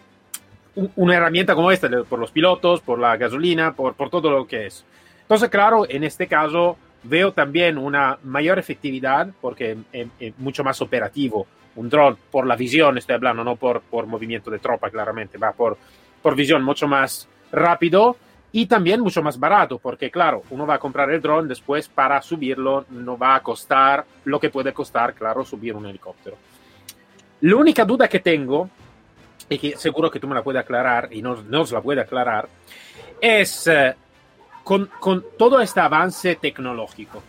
una, 0.97 1.14
herramienta 1.14 1.55
como 1.55 1.71
esta, 1.71 1.88
por 2.09 2.19
los 2.19 2.33
pilotos, 2.33 2.81
por 2.81 2.99
la 2.99 3.16
gasolina, 3.16 3.73
por, 3.73 3.95
por 3.95 4.11
todo 4.11 4.33
lo 4.33 4.49
que 4.49 4.66
es. 4.66 4.85
Entonces, 5.23 5.49
claro, 5.49 5.87
en 5.88 6.02
este 6.02 6.26
caso 6.26 6.76
veo 7.05 7.31
también 7.31 7.78
una 7.78 8.19
mayor 8.25 8.59
efectividad 8.59 9.28
porque 9.40 9.76
es, 9.93 10.09
es 10.19 10.37
mucho 10.38 10.64
más 10.64 10.83
operativo. 10.83 11.47
Un 11.76 11.88
dron, 11.88 12.16
por 12.30 12.47
la 12.47 12.56
visión, 12.56 12.99
estoy 12.99 13.14
hablando, 13.16 13.45
no 13.45 13.56
por, 13.56 13.83
por 13.83 14.06
movimiento 14.06 14.50
de 14.50 14.59
tropa, 14.59 14.90
claramente, 14.90 15.38
va 15.38 15.52
por, 15.52 15.76
por 16.23 16.35
visión 16.35 16.62
mucho 16.62 16.88
más 16.88 17.28
rápido 17.52 18.16
y 18.52 18.66
también 18.66 19.00
mucho 19.00 19.23
más 19.23 19.38
barato, 19.38 19.78
porque 19.78 20.11
claro, 20.11 20.42
uno 20.50 20.66
va 20.66 20.75
a 20.75 20.78
comprar 20.78 21.11
el 21.11 21.21
dron, 21.21 21.47
después 21.47 21.88
para 21.88 22.23
subirlo 22.23 22.87
no 22.90 23.18
va 23.18 23.35
a 23.35 23.42
costar 23.42 24.04
lo 24.25 24.40
que 24.40 24.49
puede 24.49 24.73
costar, 24.73 25.14
claro, 25.14 25.45
subir 25.45 25.75
un 25.75 25.87
helicóptero. 25.87 26.37
La 27.42 27.56
única 27.56 27.85
duda 27.85 28.09
que 28.09 28.21
tengo, 28.21 28.71
y 29.49 29.59
que 29.59 29.76
seguro 29.76 30.11
que 30.11 30.18
tú 30.18 30.26
me 30.26 30.35
la 30.35 30.42
puedes 30.42 30.62
aclarar, 30.62 31.09
y 31.12 31.21
nos, 31.21 31.45
nos 31.45 31.71
la 31.71 31.83
puede 31.83 32.00
aclarar, 32.00 32.49
es 33.21 33.66
eh, 33.66 33.95
con, 34.64 34.88
con, 34.99 35.23
todo 35.37 35.61
este 35.61 35.80
avance 35.80 36.37
tecnológico. 36.37 37.23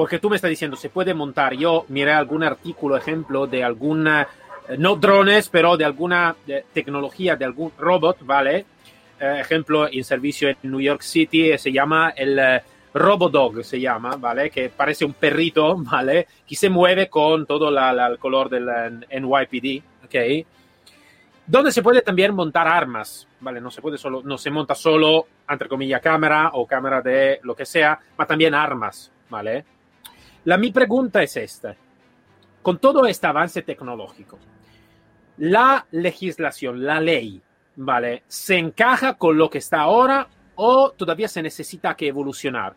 Porque 0.00 0.18
tú 0.18 0.30
me 0.30 0.36
estás 0.36 0.48
diciendo, 0.48 0.78
se 0.78 0.88
puede 0.88 1.12
montar, 1.12 1.52
yo 1.52 1.84
miré 1.88 2.12
algún 2.12 2.42
artículo, 2.42 2.96
ejemplo, 2.96 3.46
de 3.46 3.62
alguna, 3.62 4.26
no 4.78 4.96
drones, 4.96 5.50
pero 5.50 5.76
de 5.76 5.84
alguna 5.84 6.34
de 6.46 6.64
tecnología, 6.72 7.36
de 7.36 7.44
algún 7.44 7.70
robot, 7.76 8.16
¿vale? 8.22 8.64
eh, 9.20 9.40
ejemplo, 9.40 9.86
en 9.92 10.02
servicio 10.02 10.48
en 10.48 10.56
New 10.62 10.80
York 10.80 11.02
City 11.02 11.58
se 11.58 11.70
llama 11.70 12.14
el 12.16 12.38
eh, 12.38 12.62
Robodog, 12.94 13.62
se 13.62 13.78
llama, 13.78 14.16
¿vale? 14.16 14.48
Que 14.48 14.70
parece 14.70 15.04
un 15.04 15.12
perrito, 15.12 15.76
¿vale? 15.78 16.26
Que 16.46 16.56
se 16.56 16.70
mueve 16.70 17.10
con 17.10 17.44
todo 17.44 17.70
la, 17.70 17.92
la, 17.92 18.06
el 18.06 18.18
color 18.18 18.48
del 18.48 19.04
NYPD, 19.10 19.84
¿ok? 20.06 20.46
Donde 21.46 21.72
se 21.72 21.82
puede 21.82 22.00
también 22.00 22.34
montar 22.34 22.66
armas, 22.66 23.28
¿vale? 23.40 23.60
No 23.60 23.70
se 23.70 23.82
puede 23.82 23.98
solo, 23.98 24.22
no 24.24 24.38
se 24.38 24.50
monta 24.50 24.74
solo, 24.74 25.26
entre 25.46 25.68
comillas, 25.68 26.00
cámara 26.00 26.52
o 26.54 26.66
cámara 26.66 27.02
de 27.02 27.38
lo 27.42 27.54
que 27.54 27.66
sea, 27.66 28.00
pero 28.16 28.26
también 28.26 28.54
armas, 28.54 29.12
¿vale? 29.28 29.66
La 30.44 30.56
mi 30.56 30.70
pregunta 30.70 31.22
es 31.22 31.36
esta. 31.36 31.76
Con 32.62 32.78
todo 32.78 33.06
este 33.06 33.26
avance 33.26 33.62
tecnológico, 33.62 34.38
la 35.38 35.86
legislación, 35.90 36.84
la 36.84 37.00
ley, 37.00 37.40
¿vale? 37.76 38.22
¿Se 38.26 38.58
encaja 38.58 39.14
con 39.14 39.36
lo 39.36 39.48
que 39.48 39.58
está 39.58 39.80
ahora 39.80 40.28
o 40.56 40.92
todavía 40.92 41.28
se 41.28 41.42
necesita 41.42 41.94
que 41.94 42.08
evolucionar? 42.08 42.74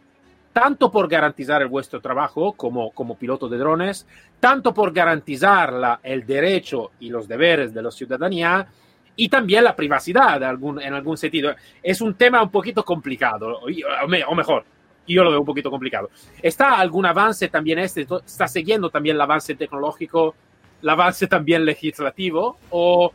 Tanto 0.53 0.91
por 0.91 1.07
garantizar 1.07 1.61
el 1.61 1.67
vuestro 1.67 1.99
trabajo 1.99 2.53
como, 2.53 2.91
como 2.91 3.17
piloto 3.17 3.49
de 3.49 3.57
drones, 3.57 4.07
tanto 4.39 4.73
por 4.73 4.93
garantizar 4.93 5.73
la, 5.73 5.99
el 6.03 6.25
derecho 6.25 6.91
y 6.99 7.09
los 7.09 7.27
deberes 7.27 7.73
de 7.73 7.81
la 7.81 7.91
ciudadanía 7.91 8.67
y 9.15 9.29
también 9.29 9.63
la 9.63 9.75
privacidad 9.75 10.41
en 10.41 10.93
algún 10.93 11.17
sentido. 11.17 11.53
Es 11.81 12.01
un 12.01 12.13
tema 12.15 12.41
un 12.41 12.51
poquito 12.51 12.83
complicado, 12.83 13.59
o 13.61 14.35
mejor, 14.35 14.65
yo 15.07 15.23
lo 15.23 15.31
veo 15.31 15.39
un 15.39 15.45
poquito 15.45 15.69
complicado. 15.69 16.09
¿Está 16.41 16.75
algún 16.75 17.05
avance 17.05 17.47
también 17.49 17.79
este? 17.79 18.07
¿Está 18.25 18.47
siguiendo 18.47 18.89
también 18.89 19.15
el 19.15 19.21
avance 19.21 19.55
tecnológico, 19.55 20.35
el 20.81 20.89
avance 20.89 21.27
también 21.27 21.65
legislativo? 21.65 22.57
¿O 22.69 23.11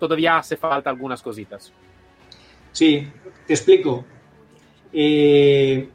todavía 0.00 0.38
hace 0.38 0.56
falta 0.56 0.90
algunas 0.90 1.22
cositas. 1.22 1.72
Sí, 2.72 3.06
te 3.46 3.52
explico. 3.52 4.04
Eh, 4.92 5.88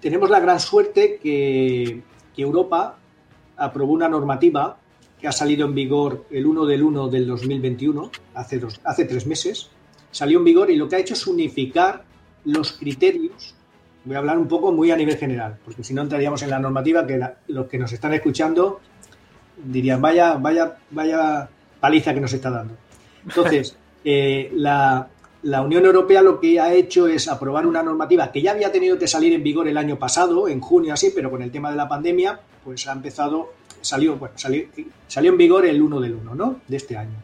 tenemos 0.00 0.30
la 0.30 0.40
gran 0.40 0.58
suerte 0.58 1.18
que, 1.22 2.00
que, 2.34 2.42
Europa 2.42 2.96
aprobó 3.58 3.92
una 3.92 4.08
normativa 4.08 4.78
que 5.20 5.28
ha 5.28 5.32
salido 5.32 5.66
en 5.66 5.74
vigor 5.74 6.24
el 6.30 6.46
1 6.46 6.64
del 6.64 6.82
1 6.82 7.08
del 7.08 7.26
2021, 7.26 8.10
hace, 8.34 8.58
dos, 8.58 8.80
hace 8.84 9.04
tres 9.04 9.26
meses, 9.26 9.68
salió 10.10 10.38
en 10.38 10.44
vigor 10.44 10.70
y 10.70 10.76
lo 10.76 10.88
que 10.88 10.96
ha 10.96 10.98
hecho 10.98 11.12
es 11.12 11.26
unificar 11.26 12.04
los 12.46 12.72
criterios. 12.72 13.54
Voy 14.04 14.16
a 14.16 14.18
hablar 14.18 14.38
un 14.38 14.48
poco 14.48 14.72
muy 14.72 14.90
a 14.90 14.96
nivel 14.96 15.16
general, 15.16 15.58
porque 15.64 15.84
si 15.84 15.92
no 15.92 16.02
entraríamos 16.02 16.42
en 16.42 16.50
la 16.50 16.58
normativa 16.58 17.06
que 17.06 17.18
la, 17.18 17.34
los 17.48 17.66
que 17.66 17.78
nos 17.78 17.92
están 17.92 18.14
escuchando 18.14 18.80
dirían, 19.62 20.00
vaya, 20.00 20.34
vaya, 20.34 20.76
vaya 20.90 21.48
paliza 21.80 22.14
que 22.14 22.20
nos 22.20 22.32
está 22.32 22.50
dando. 22.50 22.74
Entonces, 23.24 23.76
eh, 24.04 24.50
la, 24.54 25.06
la, 25.42 25.62
Unión 25.62 25.84
Europea 25.84 26.22
lo 26.22 26.40
que 26.40 26.58
ha 26.58 26.72
hecho 26.72 27.06
es 27.08 27.28
aprobar 27.28 27.66
una 27.66 27.82
normativa 27.82 28.32
que 28.32 28.40
ya 28.40 28.52
había 28.52 28.72
tenido 28.72 28.98
que 28.98 29.06
salir 29.06 29.34
en 29.34 29.42
vigor 29.42 29.68
el 29.68 29.76
año 29.76 29.98
pasado, 29.98 30.48
en 30.48 30.60
junio 30.60 30.94
así, 30.94 31.12
pero 31.14 31.30
con 31.30 31.42
el 31.42 31.50
tema 31.50 31.70
de 31.70 31.76
la 31.76 31.88
pandemia, 31.88 32.40
pues 32.64 32.86
ha 32.86 32.92
empezado, 32.92 33.52
salió, 33.82 34.16
bueno, 34.16 34.34
salió, 34.38 34.64
salió 35.08 35.30
en 35.30 35.36
vigor 35.36 35.66
el 35.66 35.80
1 35.80 36.00
del 36.00 36.14
1, 36.14 36.34
¿no? 36.34 36.60
De 36.66 36.76
este 36.78 36.96
año. 36.96 37.16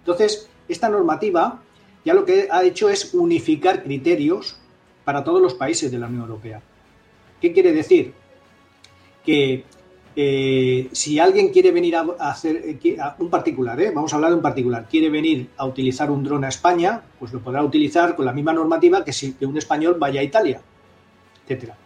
Entonces, 0.00 0.48
esta 0.68 0.88
normativa 0.88 1.60
ya 2.04 2.12
lo 2.12 2.24
que 2.24 2.48
ha 2.50 2.62
hecho 2.64 2.90
es 2.90 3.14
unificar 3.14 3.82
criterios 3.82 4.56
para 5.04 5.22
todos 5.22 5.40
los 5.40 5.54
países 5.54 5.90
de 5.90 5.98
la 5.98 6.06
Unión 6.06 6.22
Europea. 6.22 6.60
¿Qué 7.40 7.52
quiere 7.52 7.72
decir? 7.72 8.12
Que 9.24 9.64
eh, 10.16 10.88
si 10.92 11.18
alguien 11.18 11.48
quiere 11.48 11.72
venir 11.72 11.96
a, 11.96 12.06
hacer, 12.18 12.56
eh, 12.64 12.96
un 13.18 13.28
particular, 13.28 13.80
¿eh? 13.80 13.90
vamos 13.92 14.12
a 14.12 14.16
hablar 14.16 14.30
de 14.30 14.36
un 14.36 14.42
particular, 14.42 14.86
quiere 14.88 15.10
venir 15.10 15.50
a 15.56 15.66
utilizar 15.66 16.10
un 16.10 16.22
dron 16.22 16.44
a 16.44 16.48
España, 16.48 17.02
pues 17.18 17.32
lo 17.32 17.40
podrá 17.40 17.62
utilizar 17.62 18.14
con 18.14 18.24
la 18.24 18.32
misma 18.32 18.52
normativa 18.52 19.04
que 19.04 19.12
si 19.12 19.34
un 19.40 19.58
español 19.58 19.96
vaya 19.98 20.20
a 20.20 20.24
Italia, 20.24 20.60
etcétera. 21.42 21.76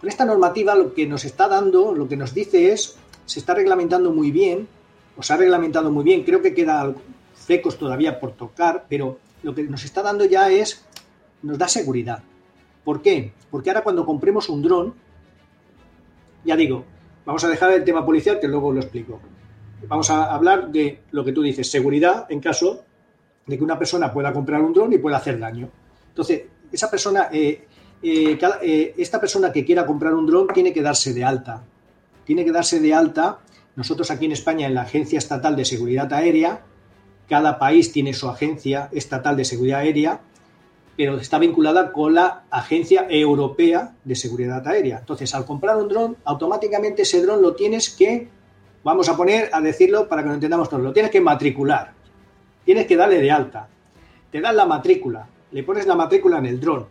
Con 0.00 0.08
esta 0.08 0.24
normativa 0.24 0.74
lo 0.74 0.92
que 0.92 1.06
nos 1.06 1.24
está 1.24 1.48
dando, 1.48 1.94
lo 1.94 2.08
que 2.08 2.16
nos 2.16 2.34
dice 2.34 2.72
es, 2.72 2.96
se 3.24 3.38
está 3.38 3.54
reglamentando 3.54 4.10
muy 4.12 4.30
bien, 4.30 4.66
o 5.16 5.22
se 5.22 5.32
ha 5.32 5.36
reglamentado 5.36 5.90
muy 5.90 6.04
bien, 6.04 6.24
creo 6.24 6.42
que 6.42 6.54
queda 6.54 6.92
flecos 7.34 7.78
todavía 7.78 8.18
por 8.18 8.32
tocar, 8.32 8.86
pero 8.88 9.18
lo 9.42 9.54
que 9.54 9.62
nos 9.62 9.84
está 9.84 10.02
dando 10.02 10.24
ya 10.24 10.50
es, 10.50 10.84
nos 11.42 11.56
da 11.56 11.68
seguridad. 11.68 12.22
¿Por 12.86 13.02
qué? 13.02 13.34
Porque 13.50 13.68
ahora 13.68 13.82
cuando 13.82 14.06
compremos 14.06 14.48
un 14.48 14.62
dron, 14.62 14.94
ya 16.42 16.56
digo, 16.56 16.86
Vamos 17.26 17.42
a 17.42 17.48
dejar 17.48 17.72
el 17.72 17.82
tema 17.82 18.06
policial 18.06 18.38
que 18.38 18.46
luego 18.46 18.72
lo 18.72 18.80
explico. 18.80 19.20
Vamos 19.88 20.08
a 20.10 20.32
hablar 20.32 20.70
de 20.70 21.02
lo 21.10 21.24
que 21.24 21.32
tú 21.32 21.42
dices, 21.42 21.68
seguridad 21.68 22.26
en 22.28 22.38
caso 22.38 22.84
de 23.44 23.58
que 23.58 23.64
una 23.64 23.76
persona 23.76 24.12
pueda 24.12 24.32
comprar 24.32 24.62
un 24.62 24.72
dron 24.72 24.92
y 24.92 24.98
pueda 24.98 25.16
hacer 25.16 25.38
daño. 25.38 25.68
Entonces, 26.08 26.42
esa 26.70 26.88
persona, 26.88 27.28
eh, 27.32 27.66
eh, 28.00 28.38
eh, 28.62 28.94
esta 28.96 29.20
persona 29.20 29.50
que 29.50 29.64
quiera 29.64 29.84
comprar 29.84 30.14
un 30.14 30.24
dron 30.24 30.46
tiene 30.54 30.72
que 30.72 30.82
darse 30.82 31.12
de 31.12 31.24
alta. 31.24 31.64
Tiene 32.24 32.44
que 32.44 32.52
darse 32.52 32.78
de 32.78 32.94
alta. 32.94 33.40
Nosotros 33.74 34.08
aquí 34.12 34.26
en 34.26 34.32
España, 34.32 34.68
en 34.68 34.74
la 34.74 34.82
Agencia 34.82 35.18
Estatal 35.18 35.56
de 35.56 35.64
Seguridad 35.64 36.12
Aérea, 36.12 36.60
cada 37.28 37.58
país 37.58 37.90
tiene 37.90 38.14
su 38.14 38.28
agencia 38.28 38.88
estatal 38.92 39.36
de 39.36 39.44
seguridad 39.44 39.80
aérea 39.80 40.20
pero 40.96 41.16
está 41.18 41.38
vinculada 41.38 41.92
con 41.92 42.14
la 42.14 42.44
Agencia 42.50 43.06
Europea 43.08 43.94
de 44.02 44.14
Seguridad 44.14 44.66
Aérea. 44.66 44.98
Entonces, 44.98 45.34
al 45.34 45.44
comprar 45.44 45.76
un 45.76 45.88
dron, 45.88 46.16
automáticamente 46.24 47.02
ese 47.02 47.20
dron 47.22 47.42
lo 47.42 47.54
tienes 47.54 47.90
que, 47.90 48.28
vamos 48.82 49.08
a 49.08 49.16
poner 49.16 49.50
a 49.52 49.60
decirlo 49.60 50.08
para 50.08 50.22
que 50.22 50.28
lo 50.28 50.34
entendamos 50.34 50.70
todos, 50.70 50.82
lo 50.82 50.92
tienes 50.92 51.12
que 51.12 51.20
matricular. 51.20 51.92
Tienes 52.64 52.86
que 52.86 52.96
darle 52.96 53.20
de 53.20 53.30
alta. 53.30 53.68
Te 54.30 54.40
dan 54.40 54.56
la 54.56 54.64
matrícula, 54.64 55.28
le 55.52 55.62
pones 55.62 55.86
la 55.86 55.94
matrícula 55.94 56.38
en 56.38 56.46
el 56.46 56.60
dron. 56.60 56.86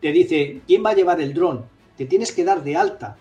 Te 0.00 0.12
dice, 0.12 0.62
¿quién 0.66 0.84
va 0.84 0.90
a 0.90 0.94
llevar 0.94 1.20
el 1.20 1.34
dron? 1.34 1.66
Te 1.96 2.06
tienes 2.06 2.32
que 2.32 2.44
dar 2.44 2.64
de 2.64 2.76
alta 2.76 3.16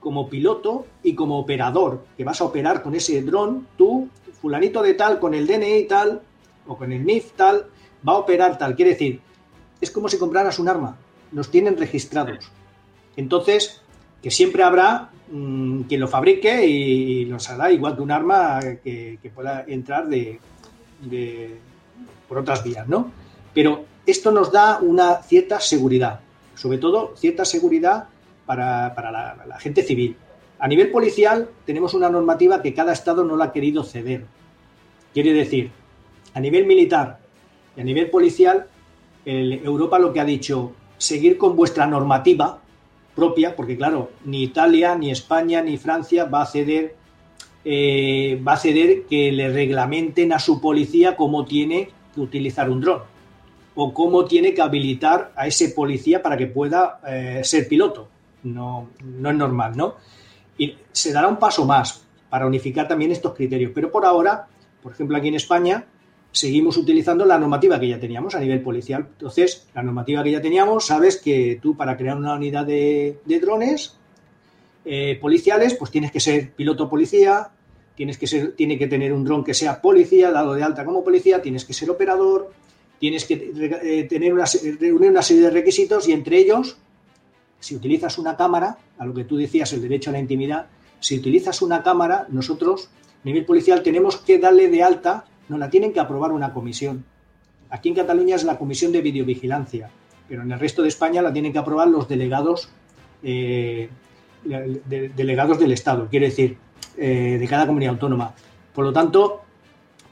como 0.00 0.28
piloto 0.28 0.86
y 1.02 1.14
como 1.14 1.38
operador, 1.38 2.04
que 2.16 2.24
vas 2.24 2.40
a 2.40 2.44
operar 2.44 2.82
con 2.82 2.94
ese 2.94 3.20
dron, 3.22 3.66
tú, 3.76 4.08
fulanito 4.40 4.82
de 4.82 4.94
tal, 4.94 5.18
con 5.18 5.34
el 5.34 5.46
DNI 5.46 5.84
tal, 5.84 6.22
o 6.66 6.76
con 6.76 6.92
el 6.92 7.04
NIF 7.04 7.32
tal, 7.32 7.66
va 8.06 8.12
a 8.14 8.18
operar 8.18 8.58
tal. 8.58 8.76
Quiere 8.76 8.92
decir, 8.92 9.20
es 9.80 9.90
como 9.90 10.08
si 10.08 10.18
compraras 10.18 10.58
un 10.58 10.68
arma, 10.68 10.96
nos 11.32 11.50
tienen 11.50 11.76
registrados. 11.76 12.50
Entonces, 13.16 13.80
que 14.22 14.30
siempre 14.30 14.62
habrá 14.62 15.10
mmm, 15.30 15.82
quien 15.82 16.00
lo 16.00 16.08
fabrique 16.08 16.66
y, 16.66 17.24
los 17.24 17.48
hará 17.50 17.70
igual 17.70 17.96
que 17.96 18.02
un 18.02 18.10
arma 18.10 18.60
que, 18.82 19.18
que 19.22 19.30
pueda 19.30 19.64
entrar 19.66 20.08
de, 20.08 20.40
de, 21.00 21.56
por 22.28 22.38
otras 22.38 22.62
vías, 22.62 22.88
¿no? 22.88 23.10
Pero 23.54 23.84
esto 24.06 24.30
nos 24.30 24.52
da 24.52 24.78
una 24.80 25.22
cierta 25.22 25.60
seguridad, 25.60 26.20
sobre 26.54 26.78
todo 26.78 27.14
cierta 27.16 27.44
seguridad 27.44 28.08
para, 28.46 28.94
la, 29.46 29.58
gente 29.60 29.82
civil. 29.82 30.16
A 30.58 30.66
nivel 30.66 30.90
policial 30.90 31.48
tenemos 31.66 31.94
una 31.94 32.08
normativa 32.08 32.62
que 32.62 32.74
cada 32.74 32.92
Estado 32.92 33.24
no 33.24 33.36
la 33.36 33.46
ha 33.46 33.52
querido 33.52 33.84
ceder. 33.84 34.24
Quiere 35.12 35.32
decir, 35.32 35.70
a 36.34 36.40
nivel 36.40 36.66
militar 36.66 37.18
a 37.78 37.84
nivel 37.84 38.10
policial, 38.10 38.66
Europa 39.24 39.98
lo 39.98 40.12
que 40.12 40.20
ha 40.20 40.24
dicho, 40.24 40.72
seguir 40.96 41.38
con 41.38 41.54
vuestra 41.54 41.86
normativa 41.86 42.60
propia, 43.14 43.56
porque 43.56 43.76
claro, 43.76 44.10
ni 44.24 44.44
Italia, 44.44 44.94
ni 44.94 45.10
España, 45.10 45.60
ni 45.60 45.76
Francia 45.76 46.24
va 46.24 46.42
a 46.42 46.46
ceder, 46.46 46.94
eh, 47.64 48.40
va 48.46 48.52
a 48.52 48.56
ceder 48.56 49.04
que 49.06 49.32
le 49.32 49.52
reglamenten 49.52 50.32
a 50.32 50.38
su 50.38 50.60
policía 50.60 51.16
cómo 51.16 51.44
tiene 51.44 51.90
que 52.14 52.20
utilizar 52.20 52.70
un 52.70 52.80
dron 52.80 53.02
o 53.74 53.92
cómo 53.92 54.24
tiene 54.24 54.54
que 54.54 54.62
habilitar 54.62 55.32
a 55.36 55.46
ese 55.46 55.70
policía 55.70 56.22
para 56.22 56.36
que 56.36 56.46
pueda 56.46 57.00
eh, 57.06 57.40
ser 57.44 57.68
piloto. 57.68 58.08
No, 58.44 58.90
no 59.02 59.30
es 59.30 59.36
normal, 59.36 59.76
¿no? 59.76 59.94
Y 60.56 60.76
se 60.92 61.12
dará 61.12 61.28
un 61.28 61.38
paso 61.38 61.64
más 61.64 62.04
para 62.30 62.46
unificar 62.46 62.88
también 62.88 63.12
estos 63.12 63.34
criterios. 63.34 63.72
Pero 63.74 63.90
por 63.90 64.04
ahora, 64.04 64.46
por 64.82 64.92
ejemplo, 64.92 65.16
aquí 65.16 65.28
en 65.28 65.34
España, 65.34 65.86
seguimos 66.38 66.76
utilizando 66.76 67.24
la 67.24 67.36
normativa 67.36 67.80
que 67.80 67.88
ya 67.88 67.98
teníamos 67.98 68.36
a 68.36 68.38
nivel 68.38 68.62
policial. 68.62 69.08
Entonces, 69.10 69.66
la 69.74 69.82
normativa 69.82 70.22
que 70.22 70.30
ya 70.30 70.40
teníamos, 70.40 70.86
sabes 70.86 71.16
que 71.16 71.58
tú 71.60 71.76
para 71.76 71.96
crear 71.96 72.16
una 72.16 72.34
unidad 72.34 72.64
de, 72.64 73.18
drones 73.42 73.96
eh, 74.84 75.18
policiales, 75.20 75.74
pues 75.74 75.90
tienes 75.90 76.12
que 76.12 76.20
ser 76.20 76.52
piloto 76.52 76.88
policía, 76.88 77.48
tienes 77.96 78.18
que 78.18 78.28
ser, 78.28 78.52
tiene 78.52 78.78
que 78.78 78.86
tener 78.86 79.12
un 79.12 79.24
dron 79.24 79.42
que 79.42 79.52
sea 79.52 79.82
policía, 79.82 80.30
dado 80.30 80.54
de 80.54 80.62
alta 80.62 80.84
como 80.84 81.02
policía, 81.02 81.42
tienes 81.42 81.64
que 81.64 81.72
ser 81.72 81.90
operador, 81.90 82.52
tienes 83.00 83.24
que 83.24 83.52
eh, 83.82 84.06
tener 84.08 84.32
una, 84.32 84.44
reunir 84.78 85.10
una 85.10 85.22
serie 85.22 85.42
de 85.42 85.50
requisitos 85.50 86.06
y 86.06 86.12
entre 86.12 86.38
ellos, 86.38 86.76
si 87.58 87.74
utilizas 87.74 88.16
una 88.16 88.36
cámara, 88.36 88.78
a 88.96 89.04
lo 89.04 89.12
que 89.12 89.24
tú 89.24 89.36
decías, 89.36 89.72
el 89.72 89.82
derecho 89.82 90.10
a 90.10 90.12
la 90.12 90.20
intimidad, 90.20 90.66
si 91.00 91.18
utilizas 91.18 91.62
una 91.62 91.82
cámara, 91.82 92.28
nosotros, 92.30 92.90
a 93.24 93.26
nivel 93.26 93.44
policial, 93.44 93.82
tenemos 93.82 94.18
que 94.18 94.38
darle 94.38 94.68
de 94.68 94.84
alta 94.84 95.24
no, 95.48 95.58
la 95.58 95.70
tienen 95.70 95.92
que 95.92 96.00
aprobar 96.00 96.32
una 96.32 96.52
comisión. 96.52 97.04
Aquí 97.70 97.88
en 97.88 97.94
Cataluña 97.94 98.36
es 98.36 98.44
la 98.44 98.58
comisión 98.58 98.92
de 98.92 99.00
videovigilancia, 99.00 99.90
pero 100.28 100.42
en 100.42 100.52
el 100.52 100.58
resto 100.58 100.82
de 100.82 100.88
España 100.88 101.22
la 101.22 101.32
tienen 101.32 101.52
que 101.52 101.58
aprobar 101.58 101.88
los 101.88 102.08
delegados, 102.08 102.68
eh, 103.22 103.88
delegados 104.44 105.58
del 105.58 105.72
Estado, 105.72 106.08
quiere 106.08 106.26
decir, 106.26 106.56
eh, 106.96 107.36
de 107.38 107.48
cada 107.48 107.66
comunidad 107.66 107.94
autónoma. 107.94 108.34
Por 108.74 108.84
lo 108.84 108.92
tanto, 108.92 109.42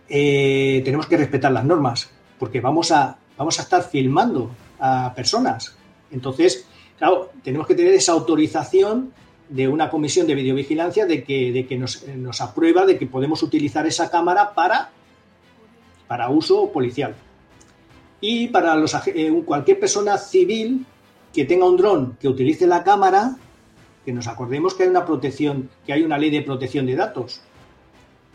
eh, 0.09 0.83
tenemos 0.85 1.07
que 1.07 1.16
respetar 1.16 1.52
las 1.52 1.64
normas, 1.64 2.11
porque 2.38 2.61
vamos 2.61 2.90
a, 2.90 3.19
vamos 3.37 3.59
a 3.59 3.62
estar 3.62 3.83
filmando 3.83 4.50
a 4.78 5.12
personas. 5.14 5.76
Entonces, 6.11 6.66
claro, 6.99 7.31
tenemos 7.43 7.66
que 7.66 7.75
tener 7.75 7.95
esa 7.95 8.12
autorización 8.12 9.12
de 9.49 9.69
una 9.69 9.90
comisión 9.90 10.26
de 10.26 10.35
videovigilancia 10.35 11.07
de 11.07 11.23
que, 11.23 11.52
de 11.52 11.66
que 11.66 11.78
nos, 11.78 12.07
nos, 12.09 12.40
aprueba 12.40 12.85
de 12.85 12.99
que 12.99 13.07
podemos 13.07 13.43
utilizar 13.43 13.87
esa 13.87 14.11
cámara 14.11 14.55
para 14.55 14.90
para 16.07 16.29
uso 16.29 16.71
policial. 16.73 17.15
Y 18.21 18.49
para 18.49 18.77
eh, 19.07 19.43
cualquier 19.45 19.79
persona 19.79 20.19
civil 20.19 20.87
que 21.33 21.45
tenga 21.45 21.67
un 21.67 21.77
dron 21.77 22.17
que 22.21 22.29
utilice 22.29 22.67
la 22.67 22.83
cámara, 22.83 23.37
que 24.05 24.13
nos 24.13 24.27
acordemos 24.27 24.75
que 24.75 24.85
hay 24.85 24.89
una 24.89 25.05
protección, 25.05 25.69
que 25.85 25.93
hay 25.93 26.03
una 26.03 26.17
ley 26.17 26.31
de 26.31 26.43
protección 26.43 26.87
de 26.87 26.97
datos 26.97 27.43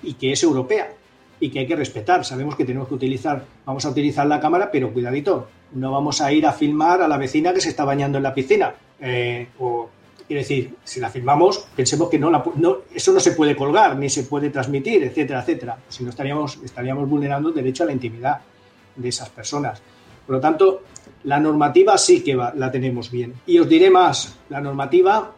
y 0.04 0.14
que 0.14 0.34
es 0.34 0.44
europea 0.44 0.94
y 1.40 1.50
que 1.50 1.60
hay 1.60 1.68
que 1.68 1.76
respetar. 1.76 2.24
Sabemos 2.24 2.56
que 2.56 2.66
tenemos 2.66 2.88
que 2.88 2.94
utilizar, 2.94 3.44
vamos 3.66 3.84
a 3.86 3.90
utilizar 3.90 4.28
la 4.28 4.40
cámara, 4.40 4.70
pero 4.72 4.94
cuidadito, 4.94 5.48
no 5.74 5.92
vamos 5.92 6.22
a 6.22 6.32
ir 6.32 6.46
a 6.46 6.54
filmar 6.54 7.02
a 7.02 7.08
la 7.08 7.18
vecina 7.18 7.54
que 7.54 7.62
se 7.62 7.70
está 7.70 7.84
bañando 7.86 8.18
en 8.18 8.24
la 8.24 8.34
piscina. 8.34 8.76
Eh, 9.00 9.48
quiere 10.28 10.42
decir, 10.42 10.76
si 10.84 11.00
la 11.00 11.10
filmamos, 11.10 11.68
pensemos 11.76 12.10
que 12.10 12.20
no, 12.20 12.32
eso 12.94 13.12
no 13.12 13.20
se 13.20 13.32
puede 13.32 13.56
colgar, 13.56 13.98
ni 13.98 14.10
se 14.10 14.24
puede 14.24 14.50
transmitir, 14.50 15.04
etcétera, 15.04 15.42
etcétera. 15.42 15.78
Si 15.90 16.04
no 16.04 16.10
estaríamos, 16.10 16.60
estaríamos 16.64 17.10
vulnerando 17.10 17.50
el 17.50 17.56
derecho 17.56 17.84
a 17.84 17.88
la 17.88 17.94
intimidad 17.94 18.42
de 18.96 19.10
esas 19.10 19.30
personas. 19.30 19.82
Por 20.26 20.36
lo 20.36 20.42
tanto, 20.42 20.84
la 21.24 21.40
normativa 21.40 21.98
sí 21.98 22.24
que 22.24 22.36
la 22.36 22.72
tenemos 22.72 23.12
bien. 23.12 23.34
Y 23.46 23.60
os 23.60 23.68
diré 23.68 23.90
más, 23.90 24.38
la 24.50 24.62
normativa 24.62 25.32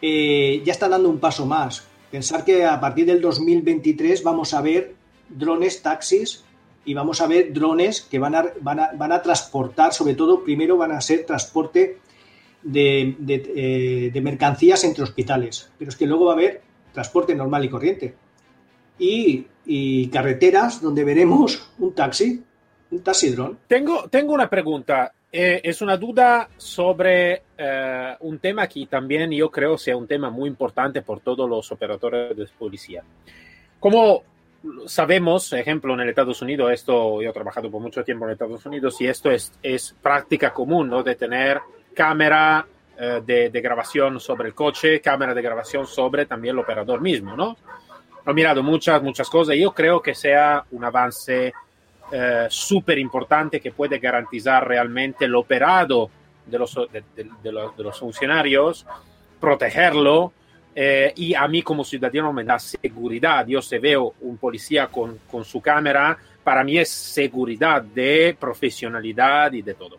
eh, 0.00 0.62
ya 0.64 0.72
está 0.72 0.88
dando 0.88 1.08
un 1.08 1.18
paso 1.18 1.46
más. 1.46 1.84
Pensar 2.10 2.44
que 2.44 2.64
a 2.64 2.78
partir 2.80 3.06
del 3.06 3.20
2023 3.20 4.22
vamos 4.22 4.54
a 4.54 4.60
ver 4.60 4.94
drones 5.28 5.82
taxis 5.82 6.44
y 6.84 6.94
vamos 6.94 7.20
a 7.20 7.26
ver 7.26 7.52
drones 7.52 8.02
que 8.02 8.18
van 8.18 8.34
a 8.34 9.22
transportar, 9.22 9.92
sobre 9.92 10.14
todo, 10.14 10.44
primero 10.44 10.76
van 10.76 10.92
a 10.92 11.00
ser 11.00 11.24
transporte 11.24 11.98
de, 12.64 13.14
eh, 13.28 14.10
de, 14.12 14.20
mercancías 14.20 14.82
entre 14.84 15.04
hospitales, 15.04 15.70
pero 15.78 15.90
es 15.90 15.96
que 15.96 16.06
luego 16.06 16.26
va 16.26 16.32
a 16.32 16.34
haber 16.34 16.62
transporte 16.92 17.34
normal 17.34 17.64
y 17.64 17.68
corriente. 17.68 18.14
Y, 18.98 19.46
carreteras 20.08 20.80
donde 20.80 21.04
veremos 21.04 21.72
un 21.78 21.94
taxi, 21.94 22.42
un 22.90 23.02
taxi 23.02 23.30
dron. 23.30 23.58
Tengo, 23.66 24.08
tengo 24.08 24.32
una 24.32 24.48
pregunta. 24.48 25.12
Eh, 25.32 25.60
es 25.64 25.82
una 25.82 25.96
duda 25.96 26.48
sobre 26.56 27.42
eh, 27.58 28.16
un 28.20 28.38
tema 28.38 28.68
que 28.68 28.86
también 28.86 29.30
yo 29.32 29.50
creo 29.50 29.76
sea 29.76 29.96
un 29.96 30.06
tema 30.06 30.30
muy 30.30 30.48
importante 30.48 31.02
por 31.02 31.20
todos 31.20 31.48
los 31.48 31.72
operadores 31.72 32.36
de 32.36 32.46
policía. 32.56 33.02
Como 33.80 34.22
sabemos, 34.86 35.52
ejemplo, 35.52 35.94
en 35.94 36.00
el 36.00 36.10
Estados 36.10 36.40
Unidos, 36.40 36.70
esto 36.72 37.20
yo 37.20 37.30
he 37.30 37.32
trabajado 37.32 37.70
por 37.70 37.82
mucho 37.82 38.04
tiempo 38.04 38.26
en 38.26 38.32
Estados 38.32 38.64
Unidos 38.64 39.00
y 39.00 39.06
esto 39.06 39.30
es, 39.30 39.52
es 39.62 39.94
práctica 40.00 40.52
común, 40.52 40.88
¿no? 40.88 41.02
De 41.02 41.16
tener 41.16 41.60
cámara 41.94 42.66
eh, 42.96 43.22
de, 43.24 43.60
grabación 43.60 44.20
sobre 44.20 44.48
el 44.48 44.54
coche, 44.54 45.00
cámara 45.00 45.34
de 45.34 45.42
grabación 45.42 45.86
sobre 45.86 46.26
también 46.26 46.54
el 46.54 46.60
operador 46.60 47.00
mismo, 47.00 47.36
¿no? 47.36 47.56
He 48.26 48.32
mirado 48.32 48.62
muchas, 48.62 49.02
muchas 49.02 49.28
cosas 49.28 49.56
yo 49.56 49.72
creo 49.72 50.00
que 50.00 50.14
sea 50.14 50.64
un 50.70 50.84
avance 50.84 51.52
eh, 52.12 52.46
súper 52.48 52.98
importante 52.98 53.60
que 53.60 53.72
puede 53.72 53.98
garantizar 53.98 54.66
realmente 54.66 55.24
el 55.24 55.34
operado 55.34 56.08
de 56.46 56.58
los, 56.58 56.78
de, 56.92 57.82
los, 57.82 57.98
funcionarios, 57.98 58.86
protegerlo, 59.40 60.32
eh, 60.74 61.12
y 61.16 61.34
a 61.34 61.48
mí 61.48 61.62
como 61.62 61.82
ciudadano 61.82 62.32
me 62.32 62.44
da 62.44 62.58
seguridad. 62.58 63.46
Yo 63.46 63.60
si 63.60 63.78
veo 63.78 64.14
un 64.20 64.36
policía 64.36 64.86
con, 64.86 65.18
con, 65.30 65.44
su 65.44 65.60
cámara, 65.60 66.16
para 66.44 66.62
mí 66.62 66.78
es 66.78 66.90
seguridad 66.90 67.82
de 67.82 68.36
profesionalidad 68.38 69.52
y 69.52 69.62
de 69.62 69.74
todo. 69.74 69.98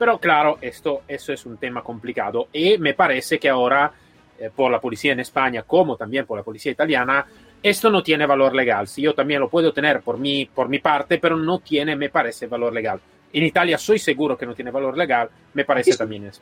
Pero 0.00 0.18
claro, 0.18 0.56
esto, 0.62 1.02
eso 1.06 1.30
es 1.30 1.44
un 1.44 1.58
tema 1.58 1.82
complicado 1.82 2.48
y 2.54 2.78
me 2.78 2.94
parece 2.94 3.38
que 3.38 3.50
ahora, 3.50 3.92
eh, 4.38 4.48
por 4.48 4.72
la 4.72 4.80
policía 4.80 5.12
en 5.12 5.20
España 5.20 5.62
como 5.64 5.94
también 5.94 6.24
por 6.24 6.38
la 6.38 6.42
policía 6.42 6.72
italiana, 6.72 7.26
esto 7.62 7.90
no 7.90 8.02
tiene 8.02 8.24
valor 8.24 8.54
legal. 8.54 8.88
Si 8.88 9.02
yo 9.02 9.12
también 9.12 9.40
lo 9.40 9.50
puedo 9.50 9.74
tener 9.74 10.00
por 10.00 10.16
mi, 10.16 10.46
por 10.46 10.70
mi 10.70 10.78
parte, 10.78 11.18
pero 11.18 11.36
no 11.36 11.58
tiene, 11.58 11.96
me 11.96 12.08
parece, 12.08 12.46
valor 12.46 12.72
legal. 12.72 12.98
En 13.30 13.42
Italia 13.42 13.76
soy 13.76 13.98
seguro 13.98 14.38
que 14.38 14.46
no 14.46 14.54
tiene 14.54 14.70
valor 14.70 14.96
legal, 14.96 15.28
me 15.52 15.66
parece 15.66 15.94
también 15.94 16.28
eso. 16.28 16.40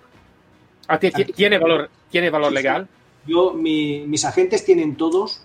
¿Tiene 1.35 1.59
valor, 1.59 1.91
¿tiene 2.13 2.31
valor 2.31 2.53
legal? 2.53 2.87
Yo, 3.27 3.55
mis 3.55 4.25
agentes 4.25 4.65
tienen 4.65 4.95
todos 4.95 5.43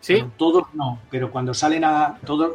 ¿Sí? 0.00 0.24
todos 0.38 0.64
no, 0.72 1.02
pero 1.10 1.30
cuando 1.30 1.52
salen 1.52 1.84
a 1.84 2.18
todos, 2.24 2.54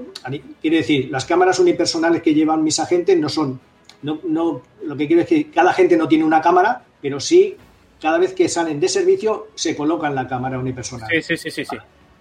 quiere 0.60 0.78
decir, 0.78 1.12
las 1.12 1.26
cámaras 1.26 1.60
unipersonales 1.60 2.24
que 2.24 2.34
llevan 2.34 2.64
mis 2.64 2.80
agentes 2.80 3.16
no 3.20 3.30
son 3.30 3.60
no, 4.06 4.20
no, 4.24 4.62
lo 4.84 4.96
que 4.96 5.08
quiero 5.08 5.24
decir, 5.24 5.52
cada 5.52 5.74
gente 5.74 5.98
no 5.98 6.08
tiene 6.08 6.24
una 6.24 6.40
cámara, 6.40 6.86
pero 7.02 7.20
sí, 7.20 7.56
cada 8.00 8.20
vez 8.20 8.34
que 8.34 8.48
salen 8.48 8.80
de 8.80 8.88
servicio, 8.88 9.48
se 9.56 9.76
colocan 9.76 10.14
la 10.14 10.28
cámara 10.28 10.60
unipersonal. 10.60 11.10
Sí, 11.10 11.24
sí, 11.24 11.38
sí, 11.38 11.50
sí, 11.50 11.66
sí. 11.66 11.76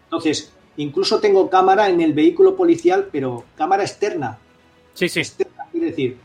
Entonces, 0.05 0.51
incluso 0.79 1.21
tengo 1.21 1.51
cámara 1.51 1.91
en 1.91 2.01
el 2.01 2.15
vehículo 2.15 2.57
policial, 2.57 3.11
pero 3.13 3.45
cámara 3.55 3.83
externa. 3.83 4.39
Sí, 4.95 5.11
sí. 5.11 5.21
Externa, 5.21 5.67
quiere 5.71 5.89
decir, 5.89 6.17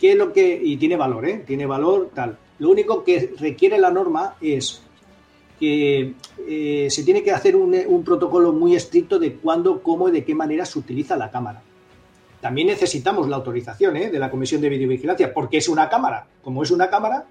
¿qué 0.00 0.12
es 0.12 0.18
lo 0.18 0.32
que. 0.32 0.60
Y 0.60 0.76
tiene 0.78 0.96
valor, 0.96 1.28
¿eh? 1.28 1.44
Tiene 1.46 1.64
valor, 1.64 2.10
tal. 2.12 2.36
Lo 2.58 2.70
único 2.70 3.04
que 3.04 3.34
requiere 3.38 3.78
la 3.78 3.92
norma 3.92 4.34
es 4.40 4.82
que 5.60 6.14
eh, 6.48 6.88
se 6.90 7.04
tiene 7.04 7.22
que 7.22 7.30
hacer 7.30 7.54
un, 7.54 7.72
un 7.86 8.02
protocolo 8.02 8.52
muy 8.52 8.74
estricto 8.74 9.20
de 9.20 9.34
cuándo, 9.34 9.80
cómo 9.80 10.08
y 10.08 10.12
de 10.12 10.24
qué 10.24 10.34
manera 10.34 10.66
se 10.66 10.80
utiliza 10.80 11.16
la 11.16 11.30
cámara 11.30 11.62
también 12.44 12.66
necesitamos 12.66 13.26
la 13.26 13.36
autorización 13.36 13.96
¿eh? 13.96 14.10
de 14.10 14.18
la 14.18 14.30
Comisión 14.30 14.60
de 14.60 14.68
Videovigilancia, 14.68 15.32
porque 15.32 15.56
es 15.56 15.66
una 15.66 15.88
cámara. 15.88 16.26
Como 16.42 16.62
es 16.62 16.70
una 16.70 16.90
cámara, 16.90 17.24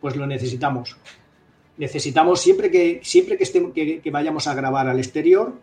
pues 0.00 0.14
lo 0.14 0.24
necesitamos. 0.24 0.96
Necesitamos 1.78 2.40
siempre 2.40 2.70
que, 2.70 3.00
siempre 3.02 3.36
que, 3.36 3.42
estemos, 3.42 3.72
que, 3.72 4.00
vayamos 4.12 4.46
a 4.46 4.54
grabar 4.54 4.86
al 4.86 5.00
exterior, 5.00 5.54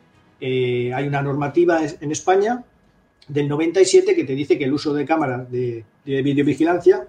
eh, 0.42 0.92
hay 0.94 1.08
una 1.08 1.22
normativa 1.22 1.80
en 1.82 2.12
España 2.12 2.66
del 3.30 3.48
97 3.48 4.14
que 4.14 4.26
te 4.26 4.36
dice 4.36 4.58
que 4.58 4.66
el 4.66 4.74
uso 4.74 4.94
de 4.94 5.06
cámaras 5.06 5.50
de, 5.50 5.86
de 6.04 6.22
videovigilancia 6.22 7.08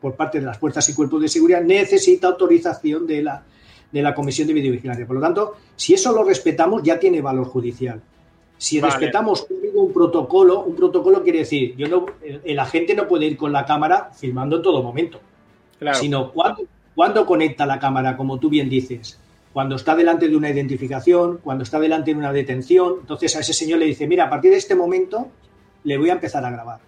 por 0.00 0.16
parte 0.16 0.40
de 0.40 0.46
las 0.46 0.58
fuerzas 0.58 0.88
y 0.88 0.94
cuerpos 0.94 1.22
de 1.22 1.28
seguridad 1.28 1.62
necesita 1.62 2.26
autorización 2.26 3.06
de 3.06 3.22
la, 3.22 3.44
de 3.92 4.02
la 4.02 4.12
Comisión 4.12 4.48
de 4.48 4.54
Videovigilancia. 4.54 5.06
Por 5.06 5.14
lo 5.14 5.22
tanto, 5.22 5.54
si 5.76 5.94
eso 5.94 6.12
lo 6.12 6.24
respetamos, 6.24 6.82
ya 6.82 6.98
tiene 6.98 7.20
valor 7.20 7.46
judicial. 7.46 8.02
Si 8.60 8.78
respetamos 8.78 9.46
un 9.72 9.90
protocolo, 9.90 10.64
un 10.64 10.76
protocolo 10.76 11.22
quiere 11.22 11.38
decir, 11.38 11.74
yo 11.76 11.88
no, 11.88 12.04
el, 12.22 12.58
agente 12.58 12.94
no 12.94 13.08
puede 13.08 13.24
ir 13.24 13.38
con 13.38 13.52
la 13.52 13.64
cámara 13.64 14.10
filmando 14.12 14.56
en 14.56 14.62
todo 14.62 14.82
momento, 14.82 15.18
sino 15.94 16.30
cuando, 16.30 16.64
cuando 16.94 17.24
conecta 17.24 17.64
la 17.64 17.78
cámara, 17.78 18.18
como 18.18 18.38
tú 18.38 18.50
bien 18.50 18.68
dices, 18.68 19.18
cuando 19.54 19.76
está 19.76 19.96
delante 19.96 20.28
de 20.28 20.36
una 20.36 20.50
identificación, 20.50 21.38
cuando 21.42 21.64
está 21.64 21.80
delante 21.80 22.12
de 22.12 22.18
una 22.18 22.34
detención, 22.34 22.96
entonces 23.00 23.34
a 23.34 23.40
ese 23.40 23.54
señor 23.54 23.78
le 23.78 23.86
dice, 23.86 24.06
mira, 24.06 24.24
a 24.26 24.28
partir 24.28 24.50
de 24.50 24.58
este 24.58 24.74
momento 24.74 25.28
le 25.84 25.96
voy 25.96 26.10
a 26.10 26.12
empezar 26.12 26.44
a 26.44 26.50
grabar. 26.50 26.80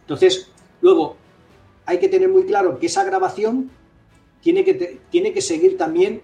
Entonces, 0.00 0.50
luego, 0.80 1.16
hay 1.86 2.00
que 2.00 2.08
tener 2.08 2.30
muy 2.30 2.46
claro 2.46 2.80
que 2.80 2.86
esa 2.86 3.04
grabación 3.04 3.70
tiene 4.40 4.64
que, 4.64 4.98
tiene 5.08 5.32
que 5.32 5.40
seguir 5.40 5.78
también 5.78 6.20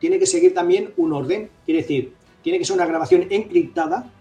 tiene 0.00 0.18
que 0.18 0.26
seguir 0.26 0.52
también 0.52 0.92
un 0.96 1.12
orden, 1.12 1.50
quiere 1.64 1.82
decir, 1.82 2.12
tiene 2.44 2.58
que 2.58 2.66
ser 2.66 2.76
una 2.76 2.86
grabación 2.86 3.26
encriptada, 3.30 4.12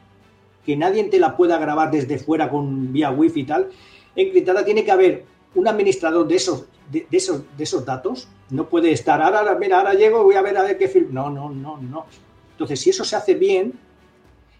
que 0.65 0.77
nadie 0.77 1.03
te 1.03 1.19
la 1.19 1.36
pueda 1.36 1.57
grabar 1.57 1.91
desde 1.91 2.17
fuera 2.17 2.49
con 2.49 2.93
vía 2.93 3.12
wifi 3.12 3.41
y 3.41 3.45
tal. 3.45 3.67
Encriptada 4.15 4.63
tiene 4.63 4.86
que 4.86 4.91
haber 4.91 5.25
un 5.55 5.67
administrador 5.67 6.25
de 6.25 6.36
esos, 6.36 6.63
de, 6.89 7.05
esos, 7.12 7.43
de 7.57 7.63
esos 7.65 7.86
datos. 7.86 8.29
No 8.49 8.69
puede 8.69 8.93
estar, 8.93 9.21
ahora, 9.21 9.55
mira, 9.55 9.79
ahora 9.79 9.93
llego, 9.93 10.23
voy 10.23 10.36
a 10.36 10.41
ver 10.41 10.57
a 10.57 10.63
ver 10.63 10.77
qué 10.77 10.88
film. 10.88 11.09
No, 11.12 11.29
no, 11.29 11.49
no, 11.49 11.77
no. 11.77 12.05
Entonces, 12.51 12.79
si 12.79 12.91
eso 12.91 13.03
se 13.03 13.17
hace 13.17 13.33
bien, 13.33 13.73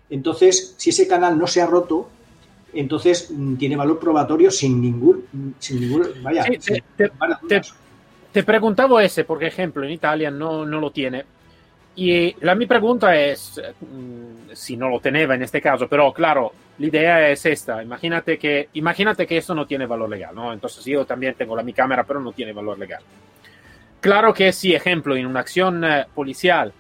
entonces, 0.10 0.76
si 0.76 0.90
ese 0.90 1.08
canal 1.08 1.38
no 1.38 1.48
se 1.48 1.62
ha 1.62 1.66
roto, 1.66 2.10
entonces 2.74 3.32
mm, 3.32 3.56
tiene 3.56 3.78
valor 3.78 3.98
probatorio 3.98 4.52
sin 4.52 4.82
ningún, 4.82 5.56
sin 5.58 5.80
ningún, 5.80 6.04
vaya. 6.22 6.46
te, 8.34 8.44
preguntaba 8.44 9.02
ese, 9.06 9.24
por 9.24 9.42
ejemplo, 9.42 9.86
en 9.86 9.92
Italia 9.92 10.30
no, 10.30 10.66
no 10.66 10.82
lo 10.82 10.92
tiene. 10.92 11.24
Y 11.96 12.36
la 12.44 12.56
mi 12.56 12.66
pregunta 12.66 13.16
es, 13.16 13.62
mm, 13.82 14.52
si 14.54 14.76
no 14.76 14.90
lo 14.90 15.00
tenía 15.00 15.24
en 15.24 15.44
este 15.44 15.62
caso, 15.62 15.88
pero 15.88 16.12
claro, 16.12 16.52
la 16.80 16.88
idea 16.88 17.30
es 17.30 17.46
esta. 17.46 17.84
Imagínate 17.84 18.38
que, 18.38 18.70
imagínate 18.74 19.28
que 19.28 19.38
esto 19.38 19.54
no 19.54 19.68
tiene 19.68 19.86
valor 19.86 20.10
legal, 20.10 20.34
¿no? 20.34 20.52
Entonces 20.52 20.84
yo 20.86 21.06
también 21.06 21.36
tengo 21.36 21.56
la 21.56 21.64
mi 21.64 21.74
cámara, 21.74 22.04
pero 22.04 22.20
no 22.20 22.32
tiene 22.32 22.52
valor 22.52 22.80
legal. 22.80 23.04
Claro 24.00 24.34
que 24.34 24.52
si, 24.52 24.74
ejemplo, 24.74 25.16
en 25.16 25.26
una 25.26 25.42
acción 25.42 25.84
eh, 25.84 26.06
policial 26.14 26.74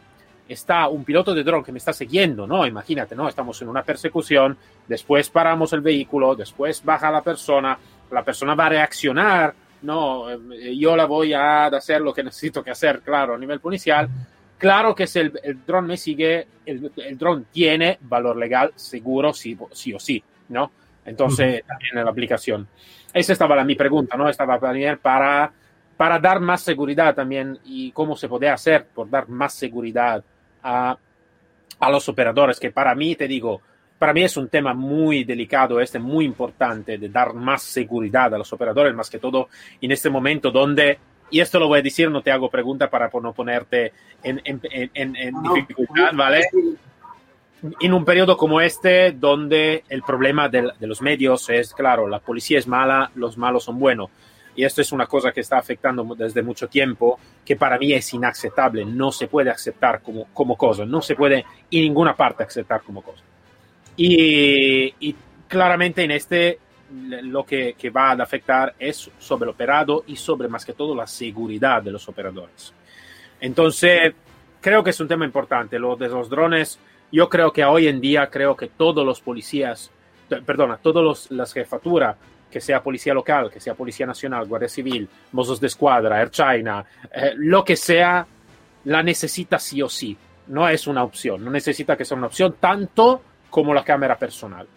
está 0.48 0.88
un 0.88 1.06
piloto 1.06 1.34
de 1.34 1.44
dron 1.44 1.64
que 1.64 1.72
me 1.72 1.78
está 1.78 1.94
siguiendo, 1.94 2.46
¿no? 2.46 2.66
Imagínate, 2.66 3.16
¿no? 3.16 3.30
Estamos 3.30 3.62
en 3.62 3.70
una 3.70 3.84
persecución, 3.84 4.58
después 4.88 5.30
paramos 5.30 5.72
el 5.74 5.82
vehículo, 5.82 6.36
después 6.36 6.84
baja 6.84 7.10
la 7.12 7.22
persona, 7.22 7.78
la 8.12 8.24
persona 8.24 8.56
va 8.56 8.66
a 8.66 8.70
reaccionar, 8.70 9.54
¿no? 9.84 10.30
Eh, 10.32 10.76
yo 10.78 10.96
la 10.96 11.06
voy 11.06 11.34
a 11.34 11.68
hacer 11.68 12.02
lo 12.02 12.14
que 12.14 12.24
necesito 12.24 12.64
que 12.64 12.72
hacer, 12.72 13.02
claro, 13.02 13.36
a 13.36 13.38
nivel 13.38 13.60
policial. 13.60 14.10
Claro 14.64 14.96
que 14.96 15.08
si 15.08 15.20
el, 15.20 15.34
el 15.44 15.66
dron 15.66 15.86
me 15.86 15.98
sigue, 15.98 16.48
el, 16.66 16.90
el 16.96 17.18
dron 17.18 17.48
tiene 17.52 17.98
valor 18.00 18.38
legal 18.38 18.72
seguro, 18.78 19.34
sí, 19.34 19.58
sí 19.74 19.94
o 19.94 20.00
sí, 20.00 20.24
¿no? 20.48 20.72
Entonces, 21.04 21.66
también 21.68 21.98
en 21.98 22.06
la 22.06 22.12
aplicación. 22.12 22.66
Esa 23.14 23.34
estaba 23.34 23.58
la, 23.58 23.66
mi 23.66 23.76
pregunta, 23.76 24.16
¿no? 24.16 24.30
Estaba 24.30 24.58
para, 25.02 25.52
para 25.98 26.18
dar 26.18 26.40
más 26.40 26.62
seguridad 26.62 27.14
también 27.14 27.60
y 27.66 27.92
cómo 27.92 28.16
se 28.16 28.30
puede 28.30 28.48
hacer 28.48 28.86
por 28.86 29.10
dar 29.10 29.28
más 29.28 29.54
seguridad 29.54 30.24
a, 30.64 30.98
a 31.80 31.92
los 31.92 32.08
operadores, 32.08 32.58
que 32.58 32.72
para 32.72 32.96
mí, 32.96 33.18
te 33.18 33.28
digo, 33.28 33.60
para 34.00 34.14
mí 34.14 34.24
es 34.24 34.38
un 34.38 34.48
tema 34.48 34.74
muy 34.74 35.26
delicado, 35.26 35.82
este 35.82 36.00
muy 36.00 36.24
importante 36.24 36.98
de 36.98 37.10
dar 37.10 37.34
más 37.34 37.64
seguridad 37.64 38.34
a 38.34 38.38
los 38.38 38.54
operadores, 38.54 38.96
más 38.96 39.10
que 39.10 39.20
todo 39.20 39.50
en 39.82 39.92
este 39.92 40.10
momento 40.10 40.52
donde, 40.52 41.00
y 41.30 41.40
esto 41.40 41.60
lo 41.60 41.68
voy 41.68 41.80
a 41.80 41.82
decir, 41.82 42.10
no 42.10 42.22
te 42.22 42.32
hago 42.32 42.50
pregunta 42.50 42.90
para 42.90 43.10
no 43.22 43.34
ponerte 43.34 43.94
en, 44.24 44.42
en, 44.44 44.62
en, 44.94 45.16
en 45.16 45.36
dificultad, 45.56 46.12
¿vale? 46.14 46.48
En 47.80 47.94
un 47.94 48.04
periodo 48.04 48.36
como 48.36 48.60
este, 48.62 49.12
donde 49.14 49.84
el 49.90 50.04
problema 50.04 50.50
de, 50.50 50.72
de 50.80 50.88
los 50.88 51.02
medios 51.02 51.50
es, 51.50 51.74
claro, 51.74 52.08
la 52.08 52.20
policía 52.20 52.60
es 52.60 52.68
mala, 52.68 53.10
los 53.16 53.38
malos 53.38 53.64
son 53.64 53.80
buenos 53.80 54.10
y 54.56 54.64
esto 54.64 54.82
es 54.82 54.92
una 54.92 55.08
cosa 55.08 55.32
que 55.32 55.42
está 55.42 55.58
afectando 55.58 56.04
desde 56.16 56.44
mucho 56.44 56.68
tiempo, 56.68 57.20
que 57.44 57.56
para 57.56 57.78
mí 57.78 57.94
es 57.94 58.14
inaceptable, 58.14 58.86
no 58.86 59.12
se 59.12 59.28
puede 59.28 59.50
aceptar 59.50 60.02
como, 60.02 60.26
como 60.34 60.56
cosa, 60.56 60.86
no 60.86 61.02
se 61.02 61.16
puede 61.16 61.38
en 61.38 61.46
ninguna 61.82 62.16
parte 62.16 62.44
aceptar 62.44 62.82
como 62.84 63.02
cosa. 63.02 63.24
Y, 63.96 64.94
y 65.00 65.16
claramente 65.48 66.04
en 66.04 66.12
este 66.12 66.60
lo 66.92 67.46
que, 67.46 67.76
va 67.96 68.12
a 68.12 68.24
afectar 68.24 68.76
es 68.78 69.10
sobre 69.18 69.46
el 69.46 69.50
operado 69.52 70.04
y 70.08 70.16
sobre 70.16 70.48
más 70.48 70.66
que 70.66 70.74
todo 70.74 70.96
la 70.96 71.08
seguridad 71.08 71.82
de 71.82 71.92
los 71.92 72.08
operadores. 72.08 72.74
Entonces, 73.40 74.14
creo 74.62 74.84
que 74.84 74.92
es 74.92 75.00
un 75.00 75.08
tema 75.08 75.26
importante. 75.26 75.80
Lo 75.80 75.96
de 75.96 76.10
los 76.10 76.30
drones, 76.30 76.80
yo 77.12 77.30
creo 77.30 77.52
que 77.52 77.64
hoy 77.64 77.88
en 77.88 78.00
día, 78.00 78.30
creo 78.30 78.56
que 78.56 78.68
todos 78.68 79.06
los 79.06 79.22
policías, 79.22 79.92
perdona, 80.46 80.78
todas 80.78 81.32
las 81.32 81.54
jefaturas 81.54 82.16
que 82.50 82.62
sea 82.62 82.84
policía 82.84 83.16
local, 83.16 83.50
que 83.50 83.60
sea 83.60 83.74
policía 83.74 84.06
nacional, 84.06 84.46
guardia 84.46 84.70
civil, 84.70 85.10
mozos 85.32 85.60
de 85.60 85.68
escuadra, 85.68 86.20
Air 86.22 86.30
China, 86.30 86.86
eh, 87.12 87.34
lo 87.36 87.64
que 87.64 87.76
sea, 87.76 88.28
la 88.86 89.02
necesita 89.02 89.58
sí 89.58 89.82
o 89.82 89.90
sí. 89.90 90.16
No 90.48 90.70
es 90.70 90.86
una 90.86 91.04
opción, 91.04 91.44
no 91.44 91.50
necesita 91.50 91.98
que 91.98 92.06
sea 92.06 92.18
una 92.18 92.28
opción 92.28 92.56
tanto 92.60 93.24
como 93.50 93.74
la 93.74 93.84
cámara 93.84 94.18
personal. 94.18 94.68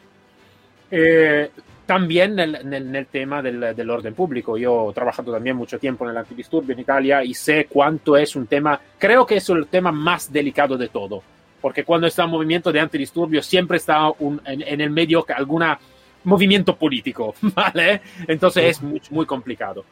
Eh, 0.90 1.50
también 1.86 2.38
en 2.38 2.94
el, 2.96 3.06
tema 3.06 3.40
del, 3.40 3.60
del, 3.74 3.90
orden 3.90 4.12
público. 4.12 4.58
Yo 4.58 4.90
he 4.90 4.94
trabajado 4.94 5.32
también 5.32 5.56
mucho 5.56 5.78
tiempo 5.78 6.04
en 6.04 6.10
el 6.10 6.16
antidisturbio 6.16 6.74
en 6.74 6.80
Italia 6.80 7.22
y 7.24 7.32
sé 7.32 7.66
cuánto 7.70 8.16
es 8.16 8.34
un 8.34 8.46
tema, 8.46 8.78
creo 8.98 9.24
que 9.24 9.36
es 9.36 9.48
el 9.48 9.68
tema 9.68 9.92
más 9.92 10.32
delicado 10.32 10.76
de 10.76 10.88
todo, 10.88 11.22
porque 11.60 11.84
cuando 11.84 12.08
está 12.08 12.24
un 12.24 12.32
movimiento 12.32 12.72
de 12.72 12.80
antidisturbio 12.80 13.40
siempre 13.40 13.76
está 13.76 14.10
un, 14.18 14.40
en, 14.44 14.62
en, 14.62 14.80
el 14.80 14.90
medio 14.90 15.24
alguna 15.34 15.78
movimiento 16.24 16.76
político, 16.76 17.34
¿vale? 17.40 18.02
Entonces 18.26 18.64
es 18.64 18.82
muy, 18.82 19.00
muy 19.10 19.24
complicado. 19.24 19.84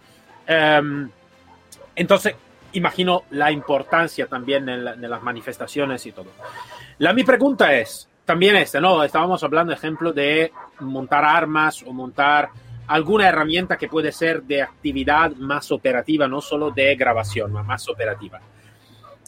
Um, 0.49 1.09
entonces, 1.97 2.35
imagino 2.73 3.23
la 3.31 3.53
importancia 3.53 4.27
también 4.27 4.69
en, 4.69 4.87
en, 4.87 5.11
las 5.11 5.23
manifestaciones 5.23 6.05
y 6.07 6.13
todo. 6.13 6.31
La 6.99 7.13
mi 7.13 7.23
pregunta 7.23 7.73
es, 7.73 8.09
también 8.25 8.57
este, 8.57 8.81
¿no? 8.81 9.03
Estábamos 9.03 9.43
hablando, 9.45 9.73
ejemplo, 9.73 10.13
de 10.13 10.53
montar 10.81 11.25
armas 11.25 11.83
o 11.83 11.93
montar 11.93 12.49
alguna 12.87 13.29
herramienta 13.29 13.77
que 13.77 13.89
puede 13.89 14.13
ser 14.13 14.43
de 14.43 14.63
actividad 14.63 15.33
más 15.33 15.71
operativa, 15.73 16.27
no 16.29 16.41
solo 16.41 16.71
de 16.71 16.95
grabación, 16.97 17.53
más 17.53 17.89
operativa. 17.89 18.41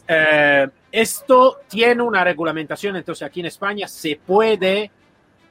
Eh, 0.08 0.68
esto 0.92 1.58
tiene 1.68 2.02
una 2.02 2.22
regulamentación, 2.22 2.96
entonces 2.96 3.26
aquí 3.26 3.40
en 3.40 3.46
España 3.46 3.88
se 3.88 4.20
puede 4.24 4.90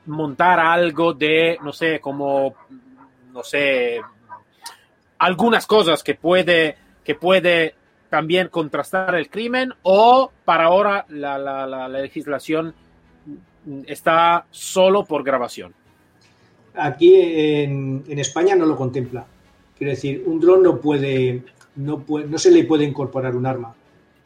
montar 0.08 0.60
algo 0.60 1.14
de, 1.14 1.58
no 1.62 1.74
sé, 1.74 2.00
como, 2.00 2.56
no 3.32 3.44
sé, 3.44 4.00
algunas 5.20 5.66
cosas 5.68 6.04
que 6.04 6.16
puede, 6.16 6.78
que 7.04 7.16
puede 7.16 7.76
también 8.10 8.48
contrastar 8.48 9.16
el 9.16 9.30
crimen 9.30 9.74
o 9.82 10.32
para 10.46 10.66
ahora 10.66 11.06
la, 11.10 11.38
la, 11.38 11.66
la 11.66 11.88
legislación 11.90 12.74
está 13.86 14.46
solo 14.52 15.06
por 15.06 15.24
grabación. 15.24 15.74
Aquí 16.76 17.16
en, 17.16 18.04
España 18.08 18.56
no 18.56 18.66
lo 18.66 18.76
contempla. 18.76 19.26
Quiero 19.78 19.92
decir, 19.92 20.24
un 20.26 20.40
dron 20.40 20.64
no 20.64 20.80
puede, 20.80 21.44
no 21.76 22.00
puede, 22.00 22.28
no 22.28 22.38
se 22.38 22.52
le 22.52 22.64
puede 22.64 22.84
incorporar 22.84 23.36
un 23.36 23.46
arma. 23.46 23.76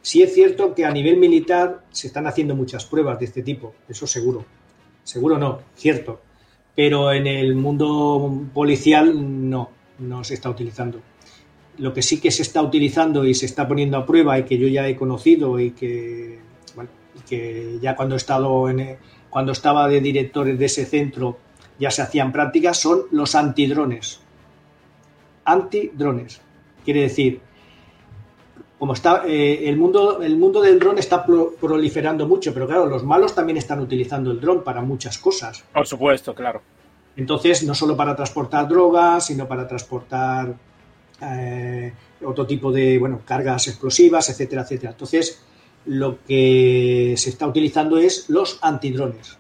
Sí 0.02 0.22
es 0.22 0.34
cierto 0.34 0.74
que 0.74 0.86
a 0.86 0.92
nivel 0.92 1.18
militar 1.18 1.84
se 1.90 2.08
están 2.08 2.28
haciendo 2.28 2.56
muchas 2.56 2.86
pruebas 2.86 3.20
de 3.20 3.26
este 3.26 3.42
tipo, 3.42 3.74
eso 3.88 4.08
seguro 4.08 4.46
seguro 5.10 5.38
no, 5.38 5.60
cierto, 5.76 6.22
pero 6.76 7.12
en 7.12 7.28
el 7.28 7.56
mundo 7.56 8.46
policial 8.54 9.50
no, 9.50 9.72
no 10.00 10.24
se 10.24 10.36
está 10.36 10.50
utilizando. 10.50 11.02
Lo 11.78 11.94
que 11.94 12.02
sí 12.02 12.20
que 12.20 12.32
se 12.32 12.44
está 12.44 12.62
utilizando 12.62 13.26
y 13.26 13.34
se 13.34 13.46
está 13.46 13.68
poniendo 13.68 13.98
a 13.98 14.06
prueba 14.06 14.38
y 14.38 14.44
que 14.44 14.58
yo 14.58 14.68
ya 14.68 14.88
he 14.88 14.96
conocido 14.96 15.60
y 15.60 15.72
que, 15.72 16.40
que 17.30 17.78
ya 17.82 17.96
cuando 17.96 18.16
he 18.16 18.18
estado 18.18 18.70
en, 18.70 18.98
cuando 19.30 19.52
estaba 19.52 19.88
de 19.88 20.02
directores 20.02 20.58
de 20.58 20.66
ese 20.66 20.86
centro 20.86 21.38
ya 21.80 21.92
se 21.92 22.02
hacían 22.02 22.32
prácticas 22.32 22.78
son 22.78 23.04
los 23.12 23.36
antidrones. 23.36 24.20
Antidrones. 25.46 26.42
Quiere 26.84 27.02
decir, 27.02 27.42
como 28.78 28.94
está 28.94 29.24
eh, 29.26 29.70
el 29.70 29.78
mundo 29.78 30.22
el 30.22 30.38
mundo 30.38 30.62
del 30.62 30.80
dron 30.80 30.98
está 30.98 31.26
pro, 31.26 31.54
proliferando 31.60 32.28
mucho, 32.28 32.54
pero 32.54 32.68
claro, 32.68 32.86
los 32.86 33.04
malos 33.04 33.36
también 33.36 33.58
están 33.58 33.80
utilizando 33.80 34.32
el 34.32 34.40
dron 34.40 34.64
para 34.64 34.82
muchas 34.82 35.18
cosas. 35.18 35.64
Por 35.74 35.88
supuesto, 35.88 36.34
claro. 36.34 36.62
Entonces, 37.16 37.64
no 37.64 37.76
solo 37.76 37.98
para 37.98 38.16
transportar 38.16 38.68
drogas, 38.68 39.26
sino 39.26 39.48
para 39.48 39.68
transportar 39.68 40.56
eh, 41.22 41.94
otro 42.24 42.46
tipo 42.46 42.72
de 42.72 42.98
bueno, 42.98 43.22
cargas 43.26 43.68
explosivas, 43.68 44.30
etcétera, 44.30 44.62
etcétera. 44.62 44.92
Entonces, 44.92 45.44
lo 45.86 46.24
que 46.24 47.16
se 47.18 47.30
está 47.30 47.48
utilizando 47.48 47.98
es 47.98 48.30
los 48.30 48.60
antidrones. 48.62 49.38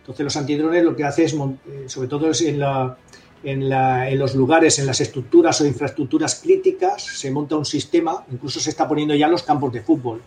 Entonces, 0.00 0.24
los 0.24 0.36
antidrones 0.36 0.84
lo 0.84 0.94
que 0.94 1.04
hace 1.04 1.24
es, 1.24 1.34
eh, 1.34 1.84
sobre 1.86 2.08
todo 2.08 2.30
en 2.40 2.58
la, 2.60 2.96
en, 3.42 3.68
la, 3.68 4.08
en, 4.08 4.18
los 4.18 4.34
lugares, 4.34 4.78
en 4.78 4.86
las 4.86 5.00
estructuras 5.00 5.60
o 5.60 5.66
infraestructuras 5.66 6.36
críticas, 6.36 7.02
se 7.02 7.30
monta 7.30 7.56
un 7.56 7.64
sistema, 7.64 8.24
incluso 8.30 8.60
se 8.60 8.70
está 8.70 8.86
poniendo 8.86 9.14
ya 9.14 9.26
en 9.26 9.32
los 9.32 9.42
campos 9.42 9.72
de 9.72 9.82
fútbol. 9.82 10.22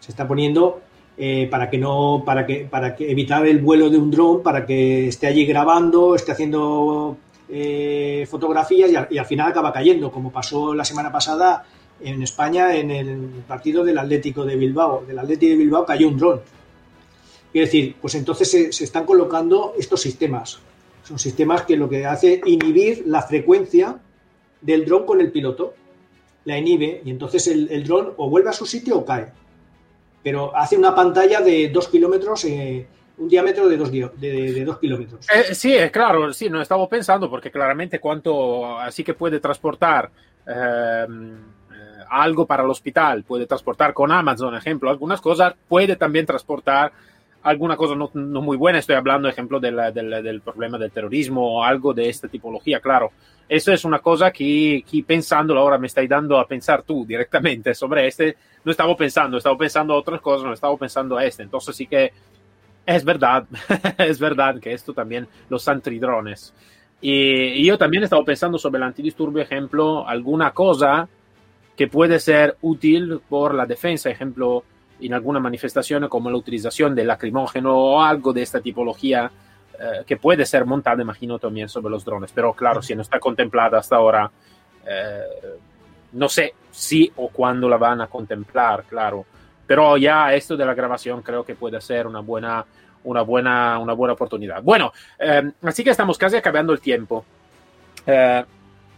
Se 0.00 0.10
está 0.10 0.28
poniendo 0.28 0.82
eh, 1.16 1.48
para 1.50 1.70
que 1.70 1.78
no, 1.78 2.22
para 2.26 2.44
que, 2.44 2.66
para 2.70 2.94
que 2.94 3.10
evitar 3.10 3.46
el 3.46 3.60
vuelo 3.60 3.88
de 3.88 3.98
un 3.98 4.10
dron, 4.10 4.42
para 4.42 4.66
que 4.66 5.08
esté 5.08 5.28
allí 5.28 5.46
grabando, 5.46 6.14
esté 6.14 6.32
haciendo 6.32 7.16
eh, 7.48 8.26
fotografías 8.28 8.90
y, 9.10 9.18
al 9.18 9.26
final 9.26 9.50
acaba 9.50 9.72
cayendo, 9.72 10.10
como 10.10 10.32
pasó 10.32 10.74
la 10.74 10.84
semana 10.84 11.12
pasada 11.12 11.64
en 12.04 12.22
España 12.22 12.74
en 12.76 12.90
el 12.90 13.18
partido 13.46 13.84
del 13.84 13.98
Atlético 13.98 14.44
de 14.44 14.56
Bilbao. 14.56 15.04
Del 15.06 15.18
Atlético 15.18 15.50
de 15.50 15.56
Bilbao 15.56 15.86
cayó 15.86 16.08
un 16.08 16.18
dron. 16.18 16.40
Es 17.52 17.66
decir, 17.66 17.96
pues 18.00 18.14
entonces 18.14 18.50
se, 18.50 18.84
están 18.84 19.04
colocando 19.04 19.74
estos 19.78 20.00
sistemas. 20.00 20.58
Son 21.04 21.18
sistemas 21.18 21.62
que 21.62 21.76
lo 21.76 21.88
que 21.88 22.06
hace 22.06 22.34
es 22.34 22.40
inhibir 22.46 23.04
la 23.06 23.22
frecuencia 23.22 23.98
del 24.60 24.84
dron 24.84 25.06
con 25.06 25.20
el 25.20 25.30
piloto. 25.30 25.74
La 26.44 26.58
inhibe 26.58 27.02
y 27.04 27.10
entonces 27.10 27.46
el, 27.46 27.84
dron 27.84 28.12
o 28.16 28.28
vuelve 28.28 28.50
a 28.50 28.52
su 28.52 28.66
sitio 28.66 28.98
o 28.98 29.04
cae 29.04 29.32
pero 30.24 30.56
hace 30.56 30.76
una 30.76 30.94
pantalla 30.94 31.42
de 31.42 31.68
dos 31.68 31.86
kilómetros, 31.88 32.46
eh, 32.46 32.86
un 33.18 33.28
diámetro 33.28 33.68
de 33.68 33.76
dos, 33.76 33.92
de, 33.92 34.64
dos 34.64 34.78
kilómetros. 34.78 35.28
Eh, 35.28 35.54
sí, 35.54 35.76
claro, 35.92 36.32
sí, 36.32 36.48
no 36.48 36.62
estaba 36.62 36.88
pensando 36.88 37.28
porque 37.28 37.50
claramente 37.50 38.00
cuánto, 38.00 38.78
así 38.80 39.04
que 39.04 39.12
puede 39.12 39.38
transportar 39.38 40.10
eh, 40.46 41.06
algo 42.08 42.46
para 42.46 42.62
el 42.62 42.70
hospital, 42.70 43.24
puede 43.24 43.46
transportar 43.46 43.92
con 43.92 44.12
Amazon, 44.12 44.54
ejemplo, 44.54 44.90
algunas 44.90 45.20
cosas, 45.20 45.54
puede 45.68 45.96
también 45.96 46.26
transportar 46.26 46.92
alguna 47.44 47.76
cosa 47.76 47.94
no, 47.94 48.10
no 48.14 48.40
muy 48.40 48.56
buena, 48.56 48.78
estoy 48.78 48.96
hablando, 48.96 49.28
ejemplo, 49.28 49.60
del, 49.60 49.76
del, 49.94 50.40
problema 50.40 50.78
del 50.78 50.90
terrorismo 50.90 51.58
o 51.58 51.62
algo 51.62 51.92
de 51.92 52.08
esta 52.08 52.26
tipología, 52.26 52.80
claro. 52.80 53.12
Eso 53.46 53.70
es 53.70 53.84
una 53.84 53.98
cosa 53.98 54.30
que, 54.30 54.82
que 54.90 55.02
pensándolo 55.02 55.60
ahora 55.60 55.76
me 55.76 55.86
estáis 55.86 56.08
dando 56.08 56.38
a 56.38 56.48
pensar 56.48 56.82
tú 56.82 57.04
directamente 57.04 57.74
sobre 57.74 58.06
este, 58.06 58.36
no 58.64 58.70
estaba 58.70 58.96
pensando, 58.96 59.36
estaba 59.36 59.58
pensando 59.58 59.94
otras 59.94 60.22
cosas, 60.22 60.46
no 60.46 60.54
estaba 60.54 60.74
pensando 60.78 61.18
a 61.18 61.24
este. 61.26 61.42
Entonces 61.42 61.76
sí 61.76 61.86
que 61.86 62.10
es 62.86 63.04
verdad, 63.04 63.44
es 63.98 64.18
verdad 64.18 64.58
que 64.58 64.72
esto 64.72 64.94
también, 64.94 65.28
los 65.50 65.68
antidrones. 65.68 66.54
Y 67.06 67.66
yo 67.66 67.76
también 67.76 68.04
estaba 68.04 68.24
pensando 68.24 68.56
sobre 68.56 68.78
el 68.78 68.84
antidisturbio, 68.84 69.42
ejemplo, 69.42 70.08
alguna 70.08 70.52
cosa 70.52 71.06
que 71.76 71.88
puede 71.88 72.20
ser 72.20 72.56
útil 72.62 73.20
por 73.28 73.54
la 73.54 73.66
defensa, 73.66 74.10
ejemplo, 74.10 74.64
en 75.00 75.12
alguna 75.12 75.40
manifestación 75.40 76.08
como 76.08 76.30
la 76.30 76.36
utilización 76.36 76.94
del 76.94 77.08
lacrimógeno 77.08 77.76
o 77.76 78.02
algo 78.02 78.32
de 78.32 78.42
esta 78.42 78.60
tipología 78.60 79.30
eh, 79.78 80.04
que 80.06 80.16
puede 80.16 80.46
ser 80.46 80.64
montada, 80.64 81.02
imagino, 81.02 81.38
también 81.38 81.68
sobre 81.68 81.90
los 81.90 82.04
drones. 82.04 82.30
Pero 82.32 82.52
claro, 82.52 82.80
si 82.80 82.94
no 82.94 83.02
está 83.02 83.18
contemplada 83.18 83.78
hasta 83.78 83.96
ahora, 83.96 84.30
eh, 84.86 85.20
no 86.12 86.28
sé 86.28 86.54
si 86.70 87.10
o 87.16 87.28
cuándo 87.28 87.68
la 87.68 87.76
van 87.76 88.00
a 88.00 88.06
contemplar, 88.06 88.84
claro. 88.84 89.26
Pero 89.66 89.96
ya 89.96 90.32
esto 90.32 90.56
de 90.56 90.64
la 90.64 90.74
grabación 90.74 91.22
creo 91.22 91.44
que 91.44 91.56
puede 91.56 91.80
ser 91.80 92.06
una 92.06 92.20
buena, 92.20 92.64
una 93.04 93.22
buena, 93.22 93.78
una 93.78 93.94
buena 93.94 94.14
oportunidad. 94.14 94.62
Bueno, 94.62 94.92
eh, 95.18 95.50
así 95.62 95.82
que 95.82 95.90
estamos 95.90 96.18
casi 96.18 96.36
acabando 96.36 96.72
el 96.72 96.80
tiempo. 96.80 97.24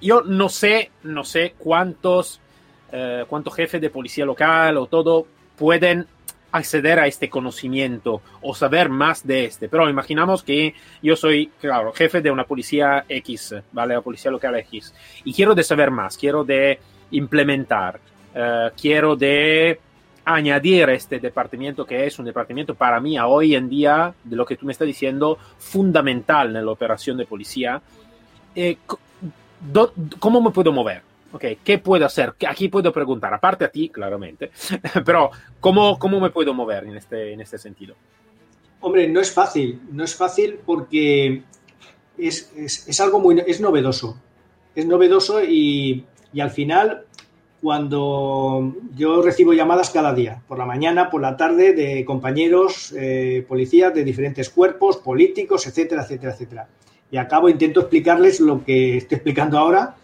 yo 0.00 0.20
no 0.22 0.48
sé, 0.50 0.90
no 1.04 1.24
sé 1.24 1.54
cuántos, 1.56 2.40
cuántos 3.28 3.54
jefes 3.54 3.80
de 3.80 3.90
policía 3.90 4.24
local 4.24 4.76
o 4.76 4.86
todo 4.86 5.26
pueden 5.56 6.06
acceder 6.52 6.98
a 6.98 7.06
este 7.06 7.28
conocimiento 7.28 8.22
o 8.40 8.54
saber 8.54 8.88
más 8.88 9.26
de 9.26 9.44
este. 9.44 9.68
Pero 9.68 9.88
imaginamos 9.88 10.42
que 10.42 10.74
yo 11.02 11.16
soy, 11.16 11.50
claro, 11.60 11.92
jefe 11.92 12.20
de 12.20 12.30
una 12.30 12.44
policía 12.44 13.04
X, 13.08 13.54
¿vale? 13.72 13.94
La 13.94 14.00
policía 14.00 14.30
local 14.30 14.56
X. 14.56 14.94
Y 15.24 15.32
quiero 15.32 15.54
de 15.54 15.62
saber 15.62 15.90
más, 15.90 16.16
quiero 16.16 16.44
de 16.44 16.78
implementar, 17.10 18.00
eh, 18.34 18.70
quiero 18.80 19.16
de 19.16 19.78
añadir 20.24 20.88
este 20.90 21.20
departamento 21.20 21.84
que 21.84 22.04
es 22.04 22.18
un 22.18 22.24
departamento 22.24 22.74
para 22.74 23.00
mí 23.00 23.16
hoy 23.18 23.54
en 23.54 23.68
día, 23.68 24.12
de 24.24 24.36
lo 24.36 24.44
que 24.44 24.56
tú 24.56 24.66
me 24.66 24.72
estás 24.72 24.86
diciendo, 24.86 25.38
fundamental 25.58 26.56
en 26.56 26.64
la 26.64 26.72
operación 26.72 27.16
de 27.16 27.26
policía. 27.26 27.80
Eh, 28.54 28.78
¿Cómo 30.18 30.40
me 30.40 30.50
puedo 30.50 30.72
mover? 30.72 31.02
Ok, 31.36 31.44
¿qué 31.62 31.78
puedo 31.78 32.04
hacer? 32.04 32.34
Aquí 32.48 32.68
puedo 32.68 32.92
preguntar, 32.92 33.32
aparte 33.32 33.64
a 33.64 33.68
ti, 33.68 33.88
claramente, 33.88 34.50
pero 35.04 35.30
¿cómo, 35.60 35.98
cómo 35.98 36.20
me 36.20 36.30
puedo 36.30 36.52
mover 36.52 36.84
en 36.84 36.96
este, 36.96 37.32
en 37.32 37.40
este 37.40 37.58
sentido? 37.58 37.94
Hombre, 38.80 39.08
no 39.08 39.20
es 39.20 39.32
fácil, 39.32 39.80
no 39.90 40.04
es 40.04 40.14
fácil 40.14 40.58
porque 40.64 41.42
es, 42.18 42.52
es, 42.56 43.00
algo 43.00 43.20
muy, 43.20 43.42
es 43.46 43.60
novedoso, 43.60 44.20
es 44.74 44.86
novedoso 44.86 45.42
y, 45.42 46.04
y, 46.32 46.40
al 46.40 46.50
final 46.50 47.04
cuando 47.62 48.74
yo 48.94 49.22
recibo 49.22 49.52
llamadas 49.52 49.90
cada 49.90 50.14
día, 50.14 50.42
por 50.46 50.58
la 50.58 50.66
mañana, 50.66 51.10
por 51.10 51.20
la 51.22 51.36
tarde, 51.36 51.72
de 51.72 52.04
compañeros 52.04 52.94
eh, 52.96 53.44
policías 53.48 53.94
de 53.94 54.04
diferentes 54.04 54.50
cuerpos, 54.50 54.98
políticos, 54.98 55.66
etcétera, 55.66 56.02
etcétera, 56.02 56.32
etcétera. 56.32 56.68
Y 57.10 57.16
acabo, 57.16 57.48
intento 57.48 57.80
explicarles 57.80 58.40
lo 58.40 58.64
que 58.64 58.98
estoy 58.98 59.16
explicando 59.16 59.58
ahora, 59.58 59.96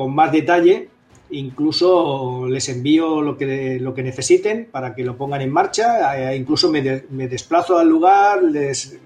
con 0.00 0.14
más 0.14 0.32
detalle. 0.32 0.88
Incluso 1.28 2.48
les 2.48 2.66
envío 2.70 3.20
lo 3.20 3.36
que, 3.36 3.78
lo 3.78 3.92
que 3.92 4.02
necesiten 4.02 4.66
para 4.72 4.94
que 4.94 5.04
lo 5.04 5.14
pongan 5.14 5.42
en 5.42 5.52
marcha. 5.52 6.32
Eh, 6.32 6.36
incluso 6.36 6.72
me, 6.72 6.80
desplazo 7.28 7.76
al 7.76 7.86
lugar, 7.86 8.42
les, 8.42 8.98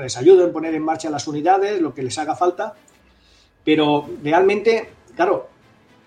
les 0.00 0.16
ayudo 0.16 0.44
en 0.44 0.52
poner 0.52 0.74
en 0.74 0.82
marcha 0.82 1.08
las 1.10 1.28
unidades, 1.28 1.80
lo 1.80 1.94
que 1.94 2.02
les 2.02 2.18
haga 2.18 2.34
falta. 2.34 2.74
Pero 3.64 4.04
realmente, 4.24 4.88
claro, 5.14 5.46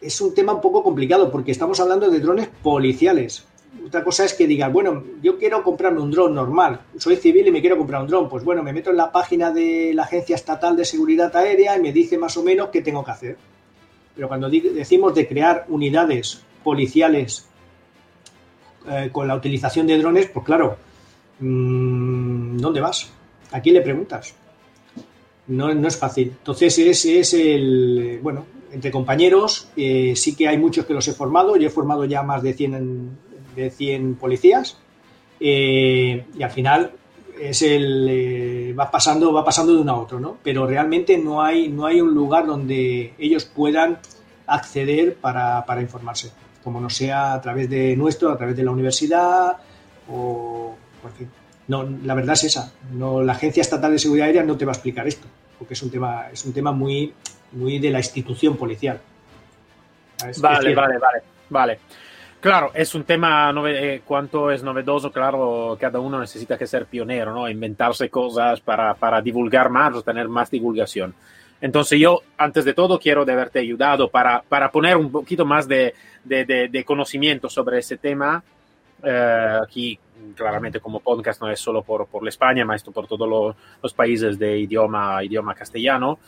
es 0.02 0.19
un 0.19 0.36
tema 0.36 0.52
un 0.52 0.60
poco 0.60 0.84
complicado 0.84 1.32
porque 1.32 1.52
estamos 1.54 1.80
hablando 1.80 2.10
de 2.10 2.19
drones 2.19 2.50
policiales. 2.62 3.45
Otra 3.88 4.04
cosa 4.04 4.26
es 4.26 4.34
que 4.34 4.48
digas, 4.48 4.71
bueno, 4.74 5.02
yo 5.21 5.38
quiero 5.38 5.63
comprarme 5.63 6.02
un 6.02 6.12
dron 6.12 6.36
normal, 6.36 6.82
soy 6.98 7.15
civil 7.15 7.48
y 7.48 7.52
me 7.52 7.62
quiero 7.62 7.78
comprar 7.78 8.02
un 8.02 8.08
dron. 8.08 8.28
Pues 8.28 8.43
bueno, 8.43 8.63
me 8.63 8.74
meto 8.74 8.89
en 8.89 8.98
la 8.98 9.13
página 9.13 9.50
de 9.52 9.93
la 9.93 10.04
Agencia 10.04 10.36
Estatal 10.36 10.76
de 10.76 10.84
Seguridad 10.84 11.34
Aérea 11.38 11.78
y 11.78 11.82
me 11.82 11.93
dice 11.93 12.17
más 12.17 12.36
o 12.36 12.43
menos 12.43 12.67
qué 12.67 12.82
tengo 12.82 13.02
que 13.02 13.12
hacer. 13.12 13.38
Pero 14.15 14.28
cuando 14.28 14.49
decimos 14.49 15.13
de 15.13 15.28
crear 15.28 15.65
unidades 15.67 16.41
policiales 16.63 17.47
eh, 18.89 19.10
con 19.12 19.28
la 19.28 19.36
utilización 19.36 19.88
de 19.88 19.97
drones, 19.97 20.28
pues 20.28 20.45
claro, 20.45 20.78
mmm, 21.39 22.58
¿dónde 22.58 22.82
vas? 22.82 23.12
¿A 23.51 23.60
quién 23.60 23.75
le 23.75 23.82
preguntas? 23.82 24.34
No, 25.47 25.73
no 25.73 25.88
es 25.88 25.97
fácil. 25.97 26.30
Entonces, 26.38 26.78
ese 26.80 27.19
es 27.19 27.34
el, 27.34 28.19
bueno, 28.21 28.45
entre 28.71 28.91
compañeros, 28.91 29.69
eh, 29.75 30.13
sí 30.15 30.36
que 30.36 30.47
hay 30.47 30.58
muchos 30.58 30.86
que 30.86 30.93
los 30.93 31.08
he 31.08 31.13
formado. 31.13 31.56
Yo 31.56 31.67
he 31.67 31.71
formado 31.71 32.06
ya 32.06 32.23
más 32.23 32.41
de 32.41 32.54
100, 32.54 33.10
de 33.56 33.69
100 33.69 34.15
policías. 34.15 34.78
Eh, 35.39 36.25
y 36.38 36.43
al 36.43 36.51
final 36.51 36.91
es 37.39 37.62
el 37.62 38.08
eh, 38.10 38.74
va 38.78 38.89
pasando 38.89 39.32
va 39.34 39.43
pasando 39.43 39.74
de 39.74 39.82
uno 39.82 39.91
a 39.91 40.00
otro 40.00 40.19
no 40.19 40.38
pero 40.43 40.65
realmente 40.65 41.17
no 41.17 41.41
hay 41.41 41.69
no 41.69 41.86
hay 41.86 42.02
un 42.02 42.13
lugar 42.13 42.45
donde 42.45 43.13
ellos 43.17 43.45
puedan 43.45 44.00
acceder 44.48 45.15
para, 45.15 45.65
para 45.65 45.82
informarse 45.82 46.32
como 46.63 46.80
no 46.80 46.89
sea 46.89 47.34
a 47.34 47.41
través 47.41 47.69
de 47.69 47.95
nuestro 47.95 48.30
a 48.30 48.38
través 48.38 48.56
de 48.56 48.63
la 48.63 48.71
universidad 48.71 49.58
o 50.10 50.76
porque 51.02 51.28
no 51.67 51.84
la 52.04 52.13
verdad 52.13 52.34
es 52.34 52.45
esa. 52.45 52.71
No 52.91 53.21
la 53.21 53.34
agencia 53.34 53.62
estatal 53.62 53.91
de 53.91 54.00
seguridad 54.00 54.28
aérea 54.28 54.43
no 54.43 54.58
te 54.58 54.65
va 54.65 54.71
a 54.71 54.76
explicar 54.76 55.08
esto 55.08 55.28
porque 55.58 55.74
es 55.74 55.82
un 55.82 55.89
tema 55.89 56.30
es 56.32 56.45
un 56.45 56.54
tema 56.54 56.71
muy 56.71 57.13
muy 57.54 57.80
de 57.80 57.89
la 57.89 58.00
institución 58.00 58.58
policial. 58.58 59.00
Vale 60.41 60.74
vale 60.76 60.98
vale 60.98 61.21
vale 61.50 61.80
Claro, 62.45 62.69
es 62.75 62.93
un 62.93 63.05
tema, 63.05 63.51
eh, 63.69 64.03
cuanto 64.05 64.51
es 64.51 64.62
novedoso, 64.62 65.12
claro, 65.12 65.75
cada 65.81 65.99
uno 65.99 66.19
necesita 66.19 66.60
que 66.60 66.67
ser 66.67 66.86
pionero, 66.86 67.34
¿no? 67.34 67.49
Inventarse 67.49 68.08
cosas 68.08 68.62
para, 68.62 68.93
para 68.93 69.19
divulgar 69.19 69.71
más 69.71 70.03
tener 70.03 70.27
más 70.27 70.51
divulgación. 70.51 71.15
Entonces 71.60 71.99
yo, 71.99 72.21
antes 72.38 72.63
de 72.63 72.75
todo, 72.75 72.99
quiero 72.99 73.25
de 73.25 73.34
haberte 73.34 73.58
ayudado 73.58 74.10
para, 74.10 74.43
para 74.47 74.69
poner 74.69 74.95
un 74.95 75.12
poquito 75.12 75.43
más 75.43 75.67
de, 75.67 75.95
de, 76.23 76.45
de, 76.45 76.67
de 76.67 76.84
conocimiento 76.84 77.49
sobre 77.49 77.79
ese 77.79 77.97
tema. 77.97 78.43
Eh, 79.01 79.60
aquí, 79.63 79.97
claramente, 80.36 80.79
como 80.79 80.99
podcast 80.99 81.41
no 81.41 81.49
es 81.49 81.60
solo 81.60 81.81
por, 81.81 82.05
por 82.05 82.27
España, 82.27 82.63
más 82.63 82.84
por 82.84 83.08
todos 83.08 83.27
los, 83.27 83.55
los 83.81 83.93
países 83.95 84.38
de 84.38 84.60
idioma, 84.60 85.23
idioma 85.23 85.55
castellano. 85.55 86.19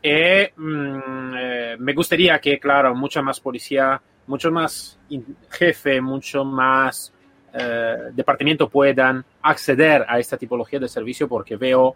Y 0.00 0.08
eh, 0.08 0.52
mmm, 0.56 1.34
eh, 1.36 1.76
me 1.78 1.92
gustaría 1.92 2.38
que, 2.38 2.58
claro, 2.58 2.94
mucha 2.94 3.20
más 3.20 3.40
policía 3.40 4.00
mucho 4.26 4.50
más 4.50 4.98
jefe, 5.50 6.00
mucho 6.00 6.44
más 6.44 7.12
eh, 7.52 8.10
departamento 8.12 8.68
puedan 8.68 9.24
acceder 9.42 10.04
a 10.08 10.18
esta 10.18 10.36
tipología 10.36 10.78
de 10.78 10.88
servicio 10.88 11.26
porque 11.28 11.56
veo 11.56 11.94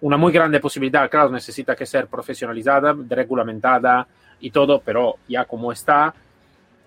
una 0.00 0.16
muy 0.16 0.32
grande 0.32 0.60
posibilidad. 0.60 1.08
Claro, 1.10 1.30
necesita 1.30 1.76
que 1.76 1.86
ser 1.86 2.06
profesionalizada, 2.06 2.96
regulamentada 3.08 4.06
y 4.40 4.50
todo, 4.50 4.80
pero 4.84 5.16
ya 5.28 5.44
como 5.44 5.70
está, 5.70 6.12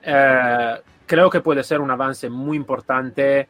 eh, 0.01 0.75
creo 1.05 1.29
que 1.29 1.41
puede 1.41 1.63
ser 1.63 1.79
un 1.79 1.91
avance 1.91 2.29
muy 2.29 2.57
importante 2.57 3.47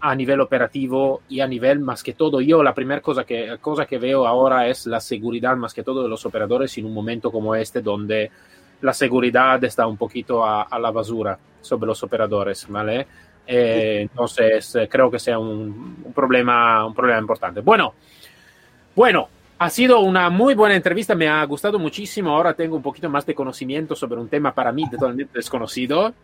a 0.00 0.14
nivel 0.14 0.40
operativo 0.40 1.22
y 1.28 1.40
a 1.40 1.46
nivel 1.46 1.80
más 1.80 2.02
que 2.02 2.14
todo. 2.14 2.40
Yo 2.40 2.62
la 2.62 2.74
primera 2.74 3.00
cosa 3.00 3.24
que, 3.24 3.58
cosa 3.60 3.86
que 3.86 3.98
veo 3.98 4.26
ahora 4.26 4.66
es 4.66 4.86
la 4.86 5.00
seguridad 5.00 5.56
más 5.56 5.74
que 5.74 5.82
todo 5.82 6.02
de 6.02 6.08
los 6.08 6.24
operadores 6.26 6.76
en 6.78 6.86
un 6.86 6.94
momento 6.94 7.30
como 7.30 7.54
este 7.54 7.82
donde 7.82 8.30
la 8.80 8.92
seguridad 8.92 9.62
está 9.64 9.86
un 9.86 9.96
poquito 9.96 10.44
a, 10.44 10.78
la 10.78 10.90
basura 10.90 11.38
sobre 11.60 11.86
los 11.86 12.02
operadores, 12.02 12.66
¿vale? 12.68 13.06
Eh, 13.46 13.98
entonces, 14.02 14.74
eh, 14.76 14.88
creo 14.88 15.10
que 15.10 15.18
sea 15.18 15.38
un, 15.38 16.02
un, 16.04 16.12
problema, 16.12 16.86
un 16.86 16.94
problema 16.94 17.20
importante. 17.20 17.60
Bueno, 17.60 17.94
bueno, 18.94 19.28
ha 19.60 19.68
sido 19.68 20.00
una 20.00 20.30
muy 20.30 20.54
buena 20.54 20.74
entrevista, 20.74 21.14
me 21.14 21.28
ha 21.28 21.44
gustado 21.44 21.78
muchísimo. 21.78 22.30
Ahora 22.30 22.54
tengo 22.54 22.76
un 22.76 22.82
poquito 22.82 23.10
más 23.10 23.26
de 23.26 23.34
conocimiento 23.34 23.94
sobre 23.94 24.18
un 24.18 24.26
tema 24.26 24.54
para 24.54 24.72
mí 24.72 24.88
totalmente 24.88 25.32
desconocido. 25.34 26.14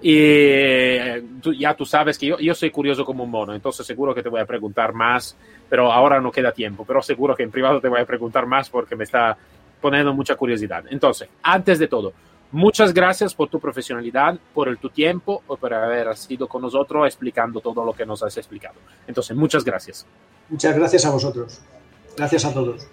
Y 0.00 0.16
eh, 0.16 1.22
tú, 1.42 1.52
ya 1.52 1.74
tú 1.74 1.84
sabes 1.84 2.16
que 2.16 2.28
yo, 2.28 2.38
yo, 2.38 2.54
soy 2.54 2.70
curioso 2.70 3.04
como 3.04 3.24
un 3.24 3.30
mono, 3.30 3.54
entonces 3.54 3.86
seguro 3.86 4.14
que 4.14 4.22
te 4.22 4.30
voy 4.30 4.40
a 4.40 4.46
preguntar 4.46 4.94
más, 4.94 5.36
pero 5.68 5.92
ahora 5.92 6.18
no 6.18 6.32
queda 6.32 6.50
tiempo. 6.50 6.86
Pero 6.86 7.02
seguro 7.02 7.36
que 7.36 7.42
en 7.42 7.50
privado 7.50 7.78
te 7.78 7.88
voy 7.88 8.00
a 8.00 8.06
preguntar 8.06 8.46
más 8.46 8.70
porque 8.70 8.96
me 8.96 9.04
está 9.04 9.36
poniendo 9.80 10.12
mucha 10.12 10.34
curiosidad. 10.34 10.84
Entonces, 10.90 11.28
antes 11.42 11.78
de 11.78 11.88
todo, 11.88 12.12
muchas 12.52 12.92
gracias 12.92 13.34
por 13.34 13.48
tu 13.48 13.58
profesionalidad, 13.60 14.38
por 14.54 14.68
el, 14.68 14.78
tu 14.78 14.88
tiempo, 14.88 15.42
por 15.46 15.72
haber 15.72 16.16
sido 16.16 16.48
con 16.48 16.62
nosotros 16.62 17.06
explicando 17.06 17.60
todo 17.60 17.84
lo 17.84 17.92
que 17.92 18.06
nos 18.06 18.22
has 18.22 18.36
explicado. 18.36 18.76
Entonces, 19.06 19.36
muchas 19.36 19.64
gracias. 19.64 20.06
Muchas 20.48 20.76
gracias 20.76 21.04
a 21.04 21.10
vosotros. 21.10 21.60
Gracias 22.16 22.44
a 22.44 22.52
todos. 22.52 22.86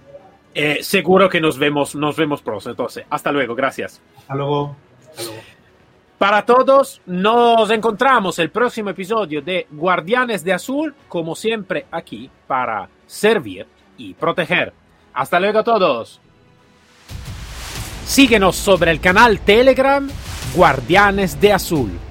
Eh, 0.54 0.80
seguro 0.82 1.30
que 1.30 1.42
nos 1.42 1.58
vemos, 1.58 1.96
nos 1.96 2.16
vemos 2.16 2.42
pronto. 2.42 2.70
Entonces, 2.70 3.06
hasta 3.10 3.32
luego. 3.32 3.56
Gracias. 3.56 4.02
Hasta 4.18 4.36
luego. 4.36 4.76
Hasta 5.10 5.24
luego. 5.24 5.56
Para 6.18 6.46
todos, 6.46 7.02
nos 7.06 7.70
encontramos 7.72 8.40
el 8.40 8.50
próximo 8.50 8.90
episodio 8.90 9.42
de 9.42 9.68
Guardianes 9.70 10.46
de 10.46 10.54
Azul, 10.54 10.96
como 11.10 11.36
siempre 11.36 11.88
aquí 11.92 12.30
para 12.48 12.88
servir 13.06 13.68
y 13.98 14.14
proteger. 14.14 14.72
Hasta 15.14 15.42
luego 15.42 15.60
a 15.60 15.64
todos. 15.64 16.22
Síguenos 18.06 18.56
sobre 18.56 18.92
el 18.92 19.00
canal 19.00 19.40
Telegram 19.40 20.08
Guardianes 20.56 21.42
de 21.42 21.54
Azul. 21.54 22.05